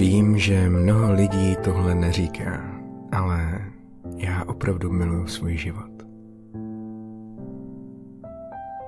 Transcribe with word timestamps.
Vím, 0.00 0.38
že 0.38 0.68
mnoho 0.68 1.12
lidí 1.12 1.56
tohle 1.64 1.94
neříká, 1.94 2.80
ale 3.12 3.64
já 4.16 4.44
opravdu 4.44 4.92
miluji 4.92 5.26
svůj 5.26 5.56
život. 5.56 5.90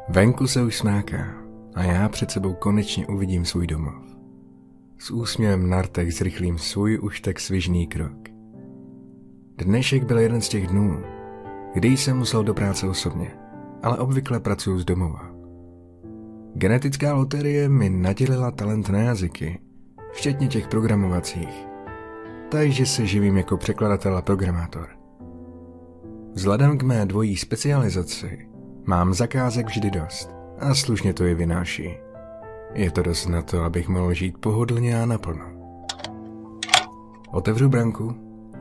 Venku 0.08 0.46
se 0.46 0.62
už 0.62 0.76
smáká 0.76 1.26
a 1.74 1.82
já 1.82 2.08
před 2.08 2.30
sebou 2.30 2.54
konečně 2.54 3.06
uvidím 3.06 3.44
svůj 3.44 3.66
domov. 3.66 4.04
S 4.98 5.10
úsměvem 5.10 5.70
na 5.70 5.82
rtech 5.82 6.14
zrychlím 6.14 6.58
svůj 6.58 6.98
už 6.98 7.20
tak 7.20 7.40
svižný 7.40 7.86
krok. 7.86 8.28
Dnešek 9.58 10.04
byl 10.04 10.18
jeden 10.18 10.40
z 10.40 10.48
těch 10.48 10.66
dnů, 10.66 11.02
kdy 11.74 11.88
jsem 11.88 12.18
musel 12.18 12.44
do 12.44 12.54
práce 12.54 12.88
osobně, 12.88 13.30
ale 13.82 13.98
obvykle 13.98 14.40
pracuji 14.40 14.78
z 14.78 14.84
domova. 14.84 15.30
Genetická 16.54 17.14
loterie 17.14 17.68
mi 17.68 17.90
nadělila 17.90 18.50
talent 18.50 18.88
na 18.88 18.98
jazyky, 18.98 19.58
včetně 20.12 20.48
těch 20.48 20.68
programovacích, 20.68 21.66
takže 22.48 22.86
se 22.86 23.06
živím 23.06 23.36
jako 23.36 23.56
překladatel 23.56 24.16
a 24.16 24.22
programátor. 24.22 24.88
Vzhledem 26.34 26.78
k 26.78 26.82
mé 26.82 27.06
dvojí 27.06 27.36
specializaci 27.36 28.48
mám 28.84 29.14
zakázek 29.14 29.66
vždy 29.66 29.90
dost 29.90 30.30
a 30.58 30.74
slušně 30.74 31.14
to 31.14 31.24
je 31.24 31.34
vynáší. 31.34 31.96
Je 32.74 32.90
to 32.90 33.02
dost 33.02 33.26
na 33.26 33.42
to, 33.42 33.62
abych 33.62 33.88
mohl 33.88 34.14
žít 34.14 34.38
pohodlně 34.38 35.02
a 35.02 35.06
naplno. 35.06 35.44
Otevřu 37.30 37.68
branku 37.68 38.14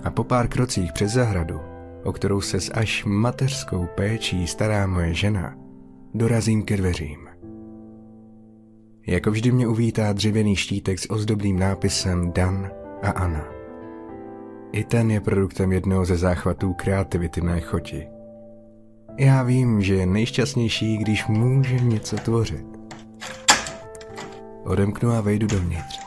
a 0.03 0.11
po 0.11 0.23
pár 0.23 0.47
krocích 0.47 0.93
přes 0.93 1.11
zahradu, 1.11 1.59
o 2.03 2.13
kterou 2.13 2.41
se 2.41 2.61
s 2.61 2.71
až 2.73 3.05
mateřskou 3.05 3.87
péčí 3.95 4.47
stará 4.47 4.87
moje 4.87 5.13
žena, 5.13 5.55
dorazím 6.13 6.63
ke 6.63 6.77
dveřím. 6.77 7.30
Jako 9.07 9.31
vždy 9.31 9.51
mě 9.51 9.67
uvítá 9.67 10.13
dřevěný 10.13 10.55
štítek 10.55 10.99
s 10.99 11.11
ozdobným 11.11 11.59
nápisem 11.59 12.31
Dan 12.31 12.71
a 13.01 13.09
Anna. 13.09 13.45
I 14.71 14.83
ten 14.83 15.11
je 15.11 15.21
produktem 15.21 15.71
jednoho 15.71 16.05
ze 16.05 16.17
záchvatů 16.17 16.73
kreativity 16.73 17.41
mé 17.41 17.61
choti. 17.61 18.07
Já 19.17 19.43
vím, 19.43 19.81
že 19.81 19.95
je 19.95 20.05
nejšťastnější, 20.05 20.97
když 20.97 21.27
může 21.27 21.79
něco 21.79 22.15
tvořit. 22.15 22.65
Odemknu 24.63 25.11
a 25.11 25.21
vejdu 25.21 25.47
dovnitř. 25.47 25.99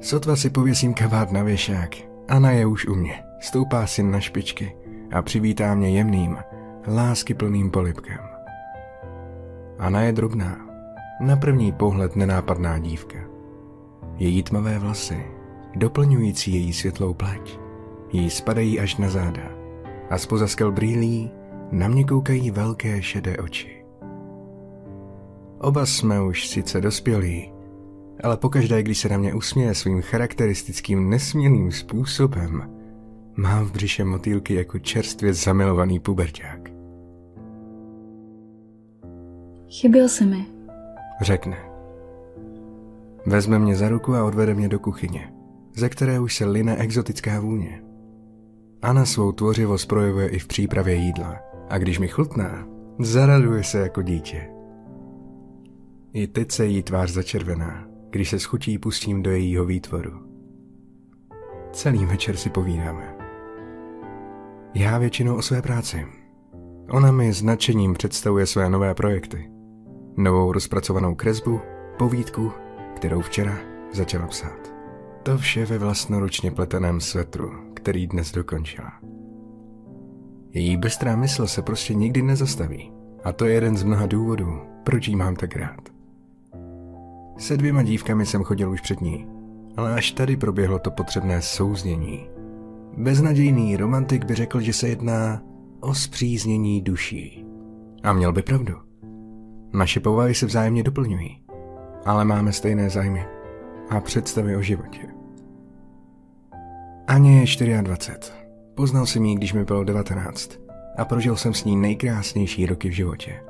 Sotva 0.00 0.36
si 0.36 0.50
pověsím 0.50 0.94
kabát 0.94 1.32
na 1.32 1.42
věšák. 1.42 1.90
Ana 2.28 2.50
je 2.50 2.66
už 2.66 2.86
u 2.86 2.94
mě. 2.94 3.22
Stoupá 3.40 3.86
si 3.86 4.02
na 4.02 4.20
špičky 4.20 4.76
a 5.12 5.22
přivítá 5.22 5.74
mě 5.74 5.90
jemným, 5.90 6.36
láskyplným 6.94 7.70
polipkem. 7.70 8.20
Ana 9.78 10.02
je 10.02 10.12
drobná, 10.12 10.73
na 11.20 11.36
první 11.36 11.72
pohled 11.72 12.16
nenápadná 12.16 12.78
dívka. 12.78 13.18
Její 14.16 14.42
tmavé 14.42 14.78
vlasy, 14.78 15.26
doplňující 15.76 16.52
její 16.52 16.72
světlou 16.72 17.14
pleť, 17.14 17.58
jí 18.12 18.30
spadají 18.30 18.80
až 18.80 18.96
na 18.96 19.08
záda 19.08 19.42
a 20.10 20.18
spoza 20.18 20.46
skel 20.46 20.72
brýlí 20.72 21.30
na 21.72 21.88
mě 21.88 22.04
koukají 22.04 22.50
velké 22.50 23.02
šedé 23.02 23.36
oči. 23.36 23.84
Oba 25.58 25.86
jsme 25.86 26.22
už 26.22 26.48
sice 26.48 26.80
dospělí, 26.80 27.52
ale 28.22 28.36
pokaždé, 28.36 28.82
když 28.82 28.98
se 28.98 29.08
na 29.08 29.16
mě 29.18 29.34
usměje 29.34 29.74
svým 29.74 30.02
charakteristickým 30.02 31.10
nesmělým 31.10 31.72
způsobem, 31.72 32.70
mám 33.36 33.64
v 33.64 33.72
břiše 33.72 34.04
motýlky 34.04 34.54
jako 34.54 34.78
čerstvě 34.78 35.34
zamilovaný 35.34 36.00
puberták. 36.00 36.70
Chyběl 39.68 40.08
se 40.08 40.26
mi. 40.26 40.53
Řekne. 41.20 41.56
Vezme 43.26 43.58
mě 43.58 43.76
za 43.76 43.88
ruku 43.88 44.14
a 44.14 44.24
odvede 44.24 44.54
mě 44.54 44.68
do 44.68 44.78
kuchyně, 44.78 45.32
ze 45.76 45.88
které 45.88 46.20
už 46.20 46.36
se 46.36 46.44
line 46.44 46.76
exotická 46.76 47.40
vůně. 47.40 47.82
Anna 48.82 49.04
svou 49.04 49.32
tvořivost 49.32 49.88
projevuje 49.88 50.28
i 50.28 50.38
v 50.38 50.46
přípravě 50.46 50.94
jídla 50.94 51.36
a 51.68 51.78
když 51.78 51.98
mi 51.98 52.08
chutná, 52.08 52.68
zaraduje 52.98 53.62
se 53.62 53.78
jako 53.78 54.02
dítě. 54.02 54.50
I 56.12 56.26
teď 56.26 56.50
se 56.50 56.66
jí 56.66 56.82
tvář 56.82 57.10
začervená, 57.10 57.86
když 58.10 58.30
se 58.30 58.38
s 58.38 58.44
chutí 58.44 58.78
pustím 58.78 59.22
do 59.22 59.30
jejího 59.30 59.64
výtvoru. 59.64 60.12
Celý 61.72 62.06
večer 62.06 62.36
si 62.36 62.50
povídáme. 62.50 63.16
Já 64.74 64.98
většinou 64.98 65.36
o 65.36 65.42
své 65.42 65.62
práci. 65.62 66.06
Ona 66.90 67.12
mi 67.12 67.32
s 67.32 67.42
nadšením 67.42 67.94
představuje 67.94 68.46
své 68.46 68.70
nové 68.70 68.94
projekty. 68.94 69.53
Novou 70.16 70.52
rozpracovanou 70.52 71.14
kresbu, 71.14 71.60
povídku, 71.98 72.52
kterou 72.96 73.20
včera 73.20 73.56
začala 73.92 74.26
psát. 74.26 74.74
To 75.22 75.38
vše 75.38 75.66
ve 75.66 75.78
vlastnoručně 75.78 76.50
pleteném 76.50 77.00
svetru, 77.00 77.52
který 77.74 78.06
dnes 78.06 78.32
dokončila. 78.32 78.92
Její 80.52 80.76
bystrá 80.76 81.16
mysl 81.16 81.46
se 81.46 81.62
prostě 81.62 81.94
nikdy 81.94 82.22
nezastaví. 82.22 82.92
A 83.24 83.32
to 83.32 83.44
je 83.44 83.54
jeden 83.54 83.76
z 83.76 83.82
mnoha 83.82 84.06
důvodů, 84.06 84.60
proč 84.84 85.08
jí 85.08 85.16
mám 85.16 85.36
tak 85.36 85.56
rád. 85.56 85.80
Se 87.38 87.56
dvěma 87.56 87.82
dívkami 87.82 88.26
jsem 88.26 88.42
chodil 88.42 88.70
už 88.70 88.80
před 88.80 89.00
ní, 89.00 89.26
ale 89.76 89.94
až 89.94 90.10
tady 90.10 90.36
proběhlo 90.36 90.78
to 90.78 90.90
potřebné 90.90 91.42
souznění. 91.42 92.28
Beznadějný 92.96 93.76
romantik 93.76 94.24
by 94.24 94.34
řekl, 94.34 94.60
že 94.60 94.72
se 94.72 94.88
jedná 94.88 95.42
o 95.80 95.94
zpříznění 95.94 96.82
duší. 96.82 97.46
A 98.02 98.12
měl 98.12 98.32
by 98.32 98.42
pravdu. 98.42 98.83
Naše 99.74 100.00
povahy 100.00 100.34
se 100.34 100.46
vzájemně 100.46 100.82
doplňují, 100.82 101.42
ale 102.04 102.24
máme 102.24 102.52
stejné 102.52 102.90
zájmy 102.90 103.26
a 103.90 104.00
představy 104.00 104.56
o 104.56 104.62
životě. 104.62 105.00
Aně 107.06 107.40
je 107.40 107.82
24. 107.82 108.32
Poznal 108.74 109.06
jsem 109.06 109.24
ji, 109.24 109.34
když 109.34 109.52
mi 109.52 109.64
bylo 109.64 109.84
19 109.84 110.50
a 110.96 111.04
prožil 111.04 111.36
jsem 111.36 111.54
s 111.54 111.64
ní 111.64 111.76
nejkrásnější 111.76 112.66
roky 112.66 112.88
v 112.88 112.92
životě. 112.92 113.40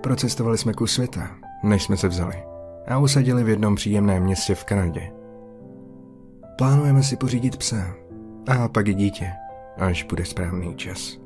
Procestovali 0.00 0.58
jsme 0.58 0.72
kus 0.72 0.92
světa, 0.92 1.30
než 1.62 1.82
jsme 1.82 1.96
se 1.96 2.08
vzali 2.08 2.42
a 2.88 2.98
usadili 2.98 3.44
v 3.44 3.48
jednom 3.48 3.76
příjemném 3.76 4.22
městě 4.22 4.54
v 4.54 4.64
Kanadě. 4.64 5.12
Plánujeme 6.58 7.02
si 7.02 7.16
pořídit 7.16 7.56
psa 7.56 7.94
a 8.46 8.68
pak 8.68 8.88
i 8.88 8.94
dítě, 8.94 9.32
až 9.76 10.02
bude 10.02 10.24
správný 10.24 10.74
čas. 10.76 11.18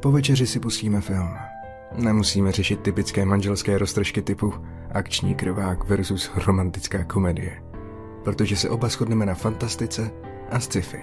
Po 0.00 0.12
večeři 0.12 0.46
si 0.46 0.60
pustíme 0.60 1.00
film. 1.00 1.51
Nemusíme 1.96 2.52
řešit 2.52 2.80
typické 2.80 3.24
manželské 3.24 3.78
roztržky 3.78 4.22
typu 4.22 4.54
akční 4.90 5.34
krvák 5.34 5.88
versus 5.88 6.30
romantická 6.46 7.04
komedie, 7.04 7.62
protože 8.24 8.56
se 8.56 8.70
oba 8.70 8.88
shodneme 8.88 9.26
na 9.26 9.34
fantastice 9.34 10.10
a 10.50 10.60
sci-fi. 10.60 10.98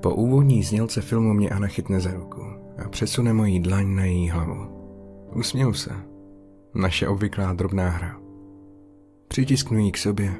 Po 0.00 0.14
úvodní 0.14 0.62
znělce 0.62 1.00
filmu 1.00 1.34
mě 1.34 1.50
Anna 1.50 1.66
chytne 1.66 2.00
za 2.00 2.10
ruku 2.10 2.42
a 2.84 2.88
přesune 2.88 3.32
moji 3.32 3.60
dlaň 3.60 3.94
na 3.94 4.04
její 4.04 4.28
hlavu. 4.28 4.66
Usměju 5.34 5.72
se. 5.72 5.90
Naše 6.74 7.08
obvyklá 7.08 7.52
drobná 7.52 7.88
hra. 7.88 8.16
Přitisknu 9.28 9.78
ji 9.78 9.92
k 9.92 9.98
sobě 9.98 10.32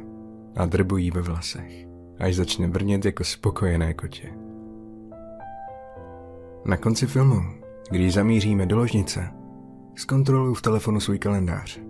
a 0.56 0.66
drbu 0.66 0.96
ve 1.14 1.20
vlasech, 1.20 1.86
až 2.18 2.34
začne 2.34 2.68
brnět 2.68 3.04
jako 3.04 3.24
spokojené 3.24 3.94
kotě. 3.94 4.32
Na 6.64 6.76
konci 6.76 7.06
filmu, 7.06 7.42
když 7.90 8.14
zamíříme 8.14 8.66
do 8.66 8.76
ložnice, 8.76 9.28
zkontroluji 9.94 10.54
v 10.54 10.62
telefonu 10.62 11.00
svůj 11.00 11.18
kalendář. 11.18 11.80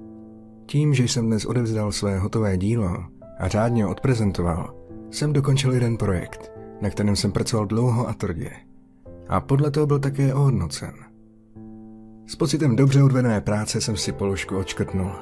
Tím, 0.67 0.95
že 0.95 1.05
jsem 1.05 1.27
dnes 1.27 1.45
odevzdal 1.45 1.93
své 1.93 2.19
hotové 2.19 2.57
dílo 2.57 3.05
a 3.39 3.49
řádně 3.49 3.87
odprezentoval, 3.87 4.75
jsem 5.11 5.33
dokončil 5.33 5.73
jeden 5.73 5.97
projekt, 5.97 6.53
na 6.81 6.91
kterém 6.91 7.17
jsem 7.17 7.33
pracoval 7.33 7.67
dlouho 7.67 8.09
a 8.09 8.15
tvrdě. 8.15 8.51
A 9.29 9.41
podle 9.41 9.71
toho 9.71 9.87
byl 9.87 9.99
také 9.99 10.35
ohodnocen. 10.35 10.93
S 12.27 12.37
pocitem 12.37 12.77
dobře 12.77 13.03
odvedené 13.03 13.41
práce 13.41 13.81
jsem 13.81 13.97
si 13.97 14.13
položku 14.13 14.57
odškrtnul. 14.57 15.13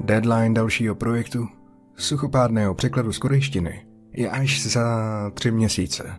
Deadline 0.00 0.54
dalšího 0.54 0.94
projektu, 0.94 1.48
suchopádného 1.96 2.74
překladu 2.74 3.12
z 3.12 3.18
korejštiny, 3.18 3.86
je 4.12 4.30
až 4.30 4.66
za 4.66 4.84
tři 5.34 5.50
měsíce, 5.50 6.16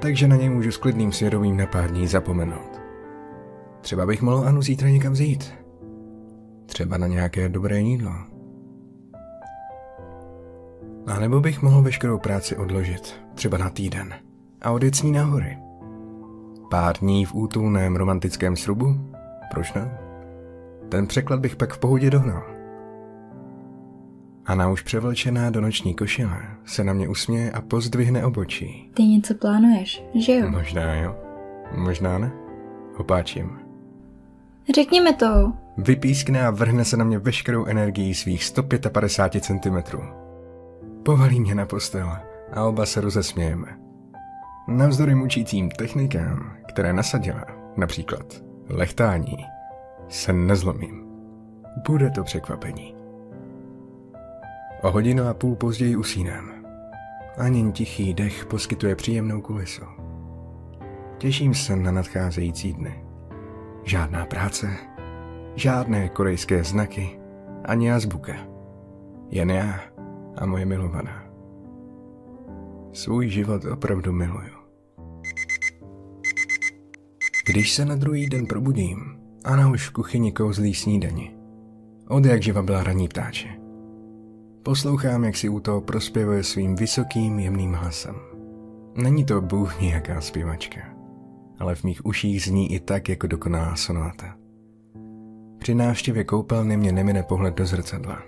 takže 0.00 0.28
na 0.28 0.36
něj 0.36 0.48
můžu 0.48 0.70
s 0.70 0.76
klidným 0.76 1.12
svědomím 1.12 1.56
na 1.56 1.66
pár 1.66 1.90
dní 1.90 2.06
zapomenout. 2.06 2.80
Třeba 3.80 4.06
bych 4.06 4.22
mohl 4.22 4.48
Anu 4.48 4.62
zítra 4.62 4.88
někam 4.88 5.16
zjít. 5.16 5.54
Třeba 6.66 6.98
na 6.98 7.06
nějaké 7.06 7.48
dobré 7.48 7.80
jídlo. 7.80 8.12
A 11.06 11.18
nebo 11.20 11.40
bych 11.40 11.62
mohl 11.62 11.82
veškerou 11.82 12.18
práci 12.18 12.56
odložit, 12.56 13.14
třeba 13.34 13.58
na 13.58 13.70
týden, 13.70 14.14
a 14.62 14.70
odjet 14.70 14.94
s 14.94 15.02
ní 15.02 15.12
na 15.12 15.24
hory. 15.24 15.58
Pár 16.70 16.98
dní 16.98 17.24
v 17.24 17.34
útulném 17.34 17.96
romantickém 17.96 18.56
srubu? 18.56 18.96
Proč 19.50 19.72
ne? 19.72 19.98
Ten 20.88 21.06
překlad 21.06 21.40
bych 21.40 21.56
pak 21.56 21.72
v 21.72 21.78
pohodě 21.78 22.10
dohnal. 22.10 22.57
Ana 24.48 24.70
už 24.70 24.82
převlečená 24.82 25.50
do 25.50 25.60
noční 25.60 25.94
košile 25.94 26.42
se 26.64 26.84
na 26.84 26.92
mě 26.92 27.08
usměje 27.08 27.50
a 27.50 27.60
pozdvihne 27.60 28.24
obočí. 28.24 28.90
Ty 28.94 29.02
něco 29.02 29.34
plánuješ, 29.34 30.02
že 30.14 30.32
jo? 30.32 30.50
Možná 30.50 30.94
jo, 30.94 31.16
možná 31.74 32.18
ne. 32.18 32.32
Opáčím. 32.96 33.58
Řekni 34.74 35.00
mi 35.00 35.14
to. 35.14 35.52
vypískne 35.76 36.46
a 36.46 36.50
vrhne 36.50 36.84
se 36.84 36.96
na 36.96 37.04
mě 37.04 37.18
veškerou 37.18 37.64
energií 37.64 38.14
svých 38.14 38.44
155 38.44 39.44
cm. 39.44 39.98
Povalí 41.02 41.40
mě 41.40 41.54
na 41.54 41.66
postel 41.66 42.12
a 42.52 42.64
oba 42.64 42.86
se 42.86 43.00
rozesmějeme. 43.00 43.78
Navzdory 44.68 45.14
mučícím 45.14 45.70
technikám, 45.70 46.52
které 46.68 46.92
nasadila, 46.92 47.44
například 47.76 48.42
lechtání, 48.68 49.36
se 50.08 50.32
nezlomím. 50.32 51.04
Bude 51.88 52.10
to 52.10 52.24
překvapení. 52.24 52.97
O 54.82 54.90
hodinu 54.90 55.28
a 55.28 55.34
půl 55.34 55.56
později 55.56 55.96
usínám. 55.96 56.50
Ani 57.38 57.72
tichý 57.72 58.14
dech 58.14 58.46
poskytuje 58.46 58.96
příjemnou 58.96 59.40
kulisu. 59.40 59.82
Těším 61.18 61.54
se 61.54 61.76
na 61.76 61.90
nadcházející 61.90 62.72
dny. 62.72 63.04
Žádná 63.84 64.26
práce, 64.26 64.70
žádné 65.54 66.08
korejské 66.08 66.64
znaky, 66.64 67.20
ani 67.64 67.92
azbuka. 67.92 68.32
Jen 69.30 69.50
já 69.50 69.80
a 70.36 70.46
moje 70.46 70.64
milovaná. 70.64 71.24
Svůj 72.92 73.28
život 73.28 73.64
opravdu 73.64 74.12
miluju. 74.12 74.58
Když 77.46 77.72
se 77.74 77.84
na 77.84 77.96
druhý 77.96 78.28
den 78.28 78.46
probudím, 78.46 79.18
Anna 79.44 79.70
už 79.70 79.88
v 79.88 79.92
kuchyni 79.92 80.32
kouzlí 80.32 80.74
snídani. 80.74 81.36
Od 82.08 82.24
jak 82.24 82.42
živa 82.42 82.62
byla 82.62 82.82
raní 82.82 83.08
ptáče. 83.08 83.48
Poslouchám, 84.68 85.24
jak 85.24 85.36
si 85.36 85.48
u 85.48 85.60
toho 85.60 85.80
prospěvuje 85.80 86.44
svým 86.44 86.76
vysokým, 86.76 87.38
jemným 87.38 87.72
hlasem. 87.72 88.14
Není 88.96 89.24
to 89.24 89.40
bůh 89.40 89.80
nějaká 89.80 90.20
zpěvačka, 90.20 90.80
ale 91.58 91.74
v 91.74 91.84
mých 91.84 92.06
uších 92.06 92.42
zní 92.42 92.72
i 92.72 92.80
tak 92.80 93.08
jako 93.08 93.26
dokonalá 93.26 93.76
sonáta. 93.76 94.36
Při 95.58 95.74
návštěvě 95.74 96.24
koupelny 96.24 96.76
mě 96.76 96.92
nemine 96.92 97.22
pohled 97.22 97.54
do 97.54 97.66
zrcadla. 97.66 98.22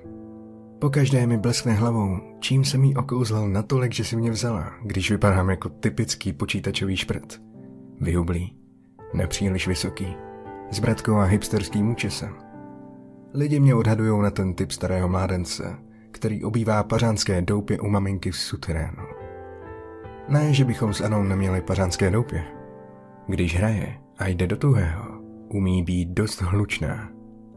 Po 0.78 0.90
každé 0.90 1.26
mi 1.26 1.38
bleskne 1.38 1.72
hlavou, 1.72 2.18
čím 2.38 2.64
jsem 2.64 2.84
jí 2.84 2.96
okouzlal 2.96 3.48
natolik, 3.48 3.92
že 3.92 4.04
si 4.04 4.16
mě 4.16 4.30
vzala, 4.30 4.72
když 4.84 5.10
vypadám 5.10 5.50
jako 5.50 5.68
typický 5.68 6.32
počítačový 6.32 6.96
šprt. 6.96 7.42
Vyhublý, 8.00 8.56
nepříliš 9.14 9.68
vysoký, 9.68 10.16
s 10.70 10.78
bratkou 10.78 11.14
a 11.14 11.24
hipsterským 11.24 11.90
účesem. 11.90 12.34
Lidi 13.34 13.60
mě 13.60 13.74
odhadují 13.74 14.22
na 14.22 14.30
ten 14.30 14.54
typ 14.54 14.70
starého 14.70 15.08
mládence, 15.08 15.89
který 16.10 16.44
obývá 16.44 16.82
pařánské 16.82 17.42
doupě 17.42 17.80
u 17.80 17.88
maminky 17.88 18.30
v 18.30 18.36
suterénu. 18.36 19.02
Ne, 20.28 20.52
že 20.52 20.64
bychom 20.64 20.94
s 20.94 21.00
Anou 21.00 21.22
neměli 21.22 21.60
pařánské 21.60 22.10
doupě. 22.10 22.44
Když 23.26 23.56
hraje 23.56 23.98
a 24.18 24.26
jde 24.26 24.46
do 24.46 24.56
tuhého, 24.56 25.04
umí 25.48 25.82
být 25.82 26.08
dost 26.08 26.42
hlučná 26.42 27.08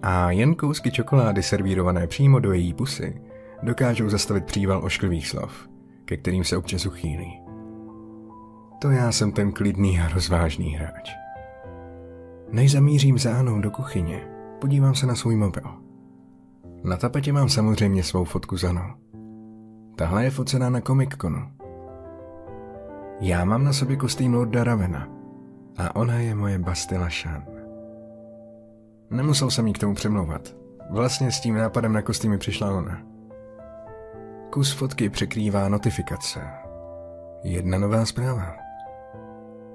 a 0.02 0.32
jen 0.32 0.56
kousky 0.56 0.92
čokolády 0.92 1.44
servírované 1.44 2.08
přímo 2.08 2.40
do 2.40 2.54
její 2.54 2.74
pusy 2.74 3.22
dokážou 3.64 4.10
zastavit 4.10 4.46
příval 4.46 4.86
ošklivých 4.86 5.28
slov, 5.28 5.70
ke 6.06 6.18
kterým 6.18 6.44
se 6.44 6.58
občas 6.58 6.86
uchýlí. 6.86 7.40
To 8.82 8.92
já 8.92 9.12
jsem 9.12 9.32
ten 9.32 9.52
klidný 9.52 10.00
a 10.00 10.10
rozvážný 10.10 10.76
hráč. 10.76 11.12
Než 12.52 12.72
zamířím 12.72 13.18
za 13.18 13.38
Anou 13.38 13.62
do 13.62 13.72
kuchyně, 13.72 14.28
podívám 14.62 14.96
se 14.96 15.06
na 15.06 15.16
svůj 15.16 15.36
mobil. 15.36 15.83
Na 16.84 16.98
tapetě 16.98 17.34
mám 17.34 17.50
samozřejmě 17.50 18.04
svou 18.04 18.24
fotku 18.24 18.58
za 18.58 18.70
Anou. 18.70 18.94
Tahle 19.96 20.24
je 20.24 20.30
focená 20.30 20.70
na 20.70 20.82
Comic 20.82 21.10
Conu. 21.22 21.52
Já 23.22 23.46
mám 23.46 23.64
na 23.64 23.74
sobě 23.74 23.96
kostým 23.96 24.34
Lorda 24.34 24.64
Ravena 24.64 25.08
a 25.78 25.96
ona 25.96 26.14
je 26.14 26.36
moje 26.36 26.60
Bastila 26.60 27.10
Shan. 27.10 27.46
Nemusel 29.10 29.52
jsem 29.52 29.68
jí 29.68 29.74
k 29.74 29.78
tomu 29.78 29.96
přemlouvat. 29.96 30.56
Vlastně 30.92 31.32
s 31.32 31.40
tím 31.42 31.56
nápadem 31.56 31.94
na 31.94 32.02
kostýmy 32.02 32.38
přišla 32.38 32.72
ona. 32.72 33.02
Kus 34.50 34.74
fotky 34.74 35.10
překrývá 35.10 35.70
notifikace. 35.70 36.40
Jedna 37.44 37.78
nová 37.78 38.06
zpráva. 38.06 38.56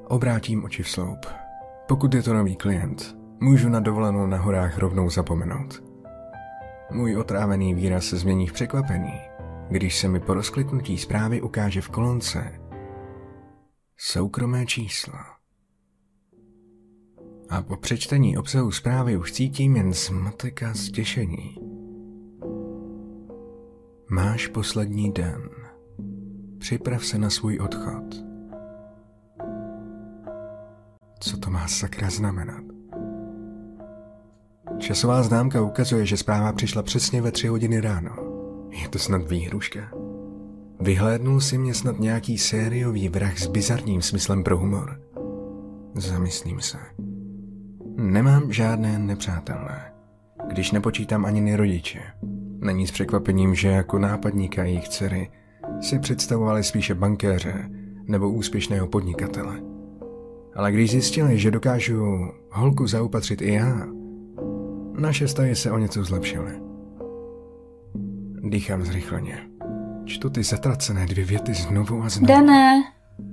Obrátím 0.09 0.65
oči 0.65 0.83
v 0.83 0.89
sloup. 0.89 1.27
Pokud 1.89 2.15
je 2.15 2.23
to 2.23 2.35
nový 2.35 2.57
klient, 2.57 3.17
můžu 3.41 3.69
na 3.69 3.81
dovolenou 3.81 4.27
na 4.27 4.37
horách 4.37 4.79
rovnou 4.79 5.11
zapomenout. 5.11 5.88
Můj 6.91 7.17
otrávený 7.17 7.75
výraz 7.75 8.05
se 8.05 8.17
změní 8.17 8.47
v 8.47 8.53
překvapení, 8.53 9.21
když 9.69 9.99
se 9.99 10.09
mi 10.09 10.21
po 10.21 10.35
rozkliknutí 10.35 10.99
zprávy 10.99 11.43
ukáže 11.43 11.81
v 11.81 11.89
kolonce 11.89 12.61
soukromé 13.97 14.67
číslo. 14.67 15.19
A 17.49 17.63
po 17.63 17.77
přečtení 17.77 18.39
obsahu 18.39 18.71
zprávy 18.71 19.17
už 19.17 19.33
cítím 19.33 19.77
jen 19.77 19.95
smatek 19.95 20.63
a 20.63 20.75
stěšení. 20.75 21.57
Máš 24.11 24.47
poslední 24.47 25.13
den. 25.13 25.51
Připrav 26.59 27.07
se 27.07 27.19
na 27.19 27.31
svůj 27.31 27.59
odchod. 27.59 28.25
Co 31.21 31.37
to 31.37 31.51
má 31.51 31.69
sakra 31.69 32.11
znamenat? 32.11 32.78
Časová 34.79 35.23
známka 35.23 35.63
ukazuje, 35.63 36.07
že 36.07 36.17
zpráva 36.17 36.53
přišla 36.53 36.83
přesně 36.83 37.23
ve 37.23 37.33
tři 37.33 37.49
hodiny 37.49 37.81
ráno. 37.81 38.11
Je 38.83 38.89
to 38.89 38.99
snad 38.99 39.29
výhruška? 39.29 39.81
Vyhlédnul 40.81 41.41
si 41.41 41.59
mě 41.59 41.75
snad 41.75 42.01
nějaký 42.01 42.39
sériový 42.39 43.09
vrah 43.09 43.39
s 43.39 43.47
bizarním 43.47 44.03
smyslem 44.03 44.45
pro 44.45 44.59
humor. 44.59 45.01
Zamyslím 45.95 46.61
se. 46.61 46.79
Nemám 47.97 48.53
žádné 48.53 48.99
nepřátelé, 48.99 49.93
když 50.49 50.73
nepočítám 50.73 51.25
ani 51.25 51.57
rodiče. 51.57 52.01
Není 52.61 52.87
s 52.87 52.91
překvapením, 52.91 53.55
že 53.55 53.69
jako 53.69 53.99
nápadníka 53.99 54.65
jejich 54.65 54.89
dcery 54.89 55.31
si 55.81 55.99
představovali 55.99 56.65
spíše 56.65 56.95
bankéře 56.95 57.71
nebo 58.05 58.31
úspěšného 58.31 58.87
podnikatele. 58.87 59.61
Ale 60.57 60.73
když 60.73 60.91
zjistili, 60.91 61.39
že 61.39 61.51
dokážu 61.51 62.29
holku 62.51 62.87
zaupatřit 62.87 63.43
i 63.43 63.53
já, 63.53 63.87
naše 64.99 65.27
vztahy 65.27 65.57
se 65.57 65.71
o 65.71 65.79
něco 65.79 66.05
zlepšily. 66.05 66.61
Dýchám 68.43 68.83
zrychleně. 68.83 69.49
Čtu 70.05 70.31
ty 70.31 70.43
zatracené 70.43 71.07
dvě 71.07 71.25
věty 71.25 71.55
znovu 71.55 72.03
a 72.03 72.09
znovu. 72.09 72.27
Dané, 72.27 72.83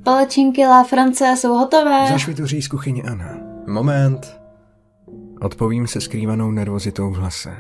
palečinky 0.04 0.66
La 0.66 0.84
France 0.84 1.36
jsou 1.38 1.54
hotové. 1.54 2.08
Zašvituří 2.10 2.62
z 2.62 2.68
kuchyně 2.68 3.04
Anna. 3.04 3.38
Moment. 3.68 4.42
Odpovím 5.42 5.88
se 5.88 6.02
skrývanou 6.02 6.52
nervozitou 6.52 7.10
v 7.12 7.16
hlase. 7.16 7.56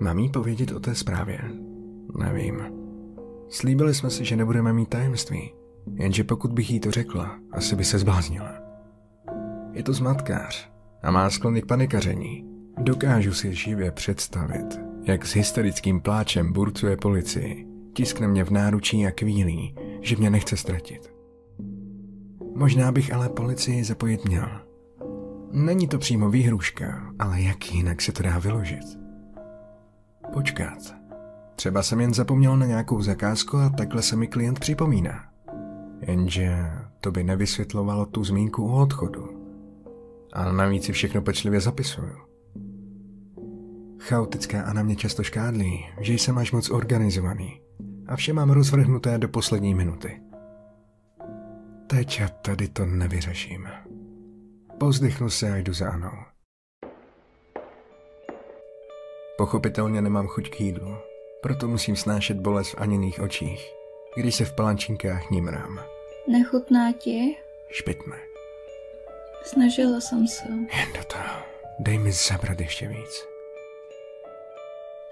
Mám 0.00 0.18
jí 0.18 0.28
povědět 0.28 0.72
o 0.72 0.80
té 0.80 0.94
zprávě? 0.94 1.40
Nevím. 2.18 2.62
Slíbili 3.48 3.94
jsme 3.94 4.10
si, 4.10 4.24
že 4.24 4.36
nebudeme 4.36 4.72
mít 4.72 4.88
tajemství. 4.88 5.52
Jenže 5.94 6.24
pokud 6.24 6.52
bych 6.52 6.70
jí 6.70 6.80
to 6.80 6.90
řekla, 6.90 7.38
asi 7.52 7.76
by 7.76 7.84
se 7.84 7.98
zbláznila. 7.98 8.52
Je 9.72 9.82
to 9.82 9.92
zmatkář 9.92 10.70
a 11.02 11.10
má 11.10 11.30
sklony 11.30 11.62
k 11.62 11.66
panikaření. 11.66 12.57
Dokážu 12.80 13.32
si 13.32 13.54
živě 13.54 13.90
představit, 13.90 14.80
jak 15.02 15.26
s 15.26 15.34
hysterickým 15.34 16.00
pláčem 16.00 16.52
burcuje 16.52 16.96
policii, 16.96 17.66
tiskne 17.92 18.28
mě 18.28 18.44
v 18.44 18.50
náručí 18.50 19.06
a 19.06 19.10
kvílí, 19.10 19.74
že 20.00 20.16
mě 20.16 20.30
nechce 20.30 20.56
ztratit. 20.56 21.14
Možná 22.54 22.92
bych 22.92 23.12
ale 23.12 23.28
policii 23.28 23.84
zapojit 23.84 24.24
měl. 24.24 24.48
Není 25.52 25.88
to 25.88 25.98
přímo 25.98 26.30
výhruška, 26.30 27.12
ale 27.18 27.42
jak 27.42 27.72
jinak 27.72 28.02
se 28.02 28.12
to 28.12 28.22
dá 28.22 28.38
vyložit? 28.38 28.98
Počkat. 30.32 30.78
Třeba 31.56 31.82
jsem 31.82 32.00
jen 32.00 32.14
zapomněl 32.14 32.56
na 32.56 32.66
nějakou 32.66 33.02
zakázku 33.02 33.56
a 33.56 33.68
takhle 33.70 34.02
se 34.02 34.16
mi 34.16 34.26
klient 34.26 34.58
připomíná. 34.58 35.24
Jenže 36.00 36.70
to 37.00 37.10
by 37.10 37.24
nevysvětlovalo 37.24 38.06
tu 38.06 38.24
zmínku 38.24 38.68
o 38.68 38.82
odchodu. 38.82 39.28
A 40.32 40.52
navíc 40.52 40.84
si 40.84 40.92
všechno 40.92 41.22
pečlivě 41.22 41.60
zapisuju. 41.60 42.27
Chaotická 44.00 44.62
Ana 44.62 44.82
mě 44.82 44.96
často 44.96 45.22
škádlí, 45.22 45.86
že 46.00 46.12
jsem 46.12 46.38
až 46.38 46.52
moc 46.52 46.70
organizovaný 46.70 47.60
a 48.06 48.16
vše 48.16 48.32
mám 48.32 48.50
rozvrhnuté 48.50 49.18
do 49.18 49.28
poslední 49.28 49.74
minuty. 49.74 50.22
Teď 51.86 52.20
a 52.20 52.28
tady 52.28 52.68
to 52.68 52.86
nevyřeším. 52.86 53.68
Pozdychnu 54.78 55.30
se 55.30 55.52
a 55.52 55.56
jdu 55.56 55.72
za 55.72 55.90
Anou. 55.90 56.12
Pochopitelně 59.38 60.02
nemám 60.02 60.26
chuť 60.26 60.50
k 60.50 60.60
jídlu, 60.60 60.96
proto 61.42 61.68
musím 61.68 61.96
snášet 61.96 62.36
bolest 62.36 62.70
v 62.70 62.80
Aniných 62.80 63.20
očích, 63.20 63.72
když 64.16 64.34
se 64.34 64.44
v 64.44 64.52
palančinkách 64.52 65.30
nímrám. 65.30 65.80
Nechutná 66.28 66.92
ti? 66.92 67.36
Špitme. 67.70 68.16
Snažila 69.42 70.00
jsem 70.00 70.26
se. 70.26 70.48
Jen 70.48 70.92
do 70.98 71.04
toho. 71.04 71.42
Dej 71.78 71.98
mi 71.98 72.12
zabrat 72.12 72.60
ještě 72.60 72.88
víc. 72.88 73.27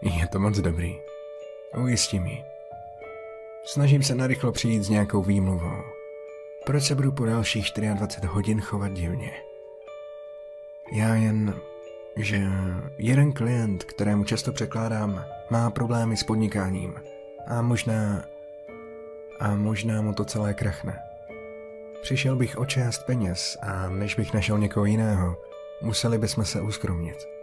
Je 0.03 0.29
to 0.29 0.39
moc 0.39 0.59
dobrý. 0.59 0.97
Ujistí 1.77 2.21
mi. 2.21 2.45
Snažím 3.65 4.03
se 4.03 4.15
narychlo 4.15 4.53
přijít 4.53 4.83
s 4.83 4.89
nějakou 4.89 5.23
výmluvou. 5.23 5.83
Proč 6.67 6.85
se 6.85 6.95
budu 6.95 7.13
po 7.13 7.25
dalších 7.25 7.67
24 7.95 8.27
hodin 8.27 8.61
chovat 8.61 8.93
divně? 8.93 9.33
Já 10.93 11.15
jen 11.15 11.61
že 12.17 12.43
jeden 12.99 13.33
klient, 13.33 13.85
kterému 13.85 14.25
často 14.25 14.53
překládám, 14.53 15.25
má 15.51 15.71
problémy 15.71 16.17
s 16.17 16.23
podnikáním 16.23 16.95
a 17.47 17.63
možná 17.63 18.25
a 19.41 19.55
možná 19.55 20.03
mu 20.03 20.13
to 20.13 20.25
celé 20.25 20.55
krachne. 20.55 20.99
Přišel 22.03 22.37
bych 22.37 22.59
o 22.59 22.67
část 22.67 23.07
peněz 23.07 23.59
a 23.63 23.89
než 23.89 24.15
bych 24.15 24.35
našel 24.35 24.59
někoho 24.59 24.87
jiného, 24.87 25.37
museli 25.83 26.19
bychom 26.19 26.45
se 26.45 26.61
uskromnit. 26.61 27.36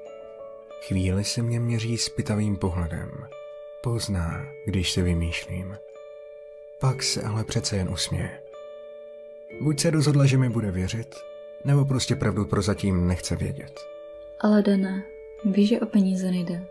Chvíli 0.87 1.23
se 1.23 1.41
mě 1.41 1.59
měří 1.59 1.97
spitavým 1.97 2.57
pohledem. 2.57 3.09
Pozná, 3.83 4.45
když 4.65 4.91
se 4.91 5.01
vymýšlím. 5.01 5.77
Pak 6.79 7.03
se 7.03 7.21
ale 7.21 7.43
přece 7.43 7.77
jen 7.77 7.89
usměje. 7.89 8.41
Buď 9.61 9.79
se 9.79 9.89
rozhodla, 9.89 10.25
že 10.25 10.37
mi 10.37 10.49
bude 10.49 10.71
věřit, 10.71 11.15
nebo 11.65 11.85
prostě 11.85 12.15
pravdu 12.15 12.45
prozatím 12.45 13.07
nechce 13.07 13.35
vědět. 13.35 13.79
Ale 14.39 14.61
Dana, 14.61 15.03
víš, 15.45 15.69
že 15.69 15.79
o 15.79 15.85
peníze 15.85 16.31
nejde. 16.31 16.63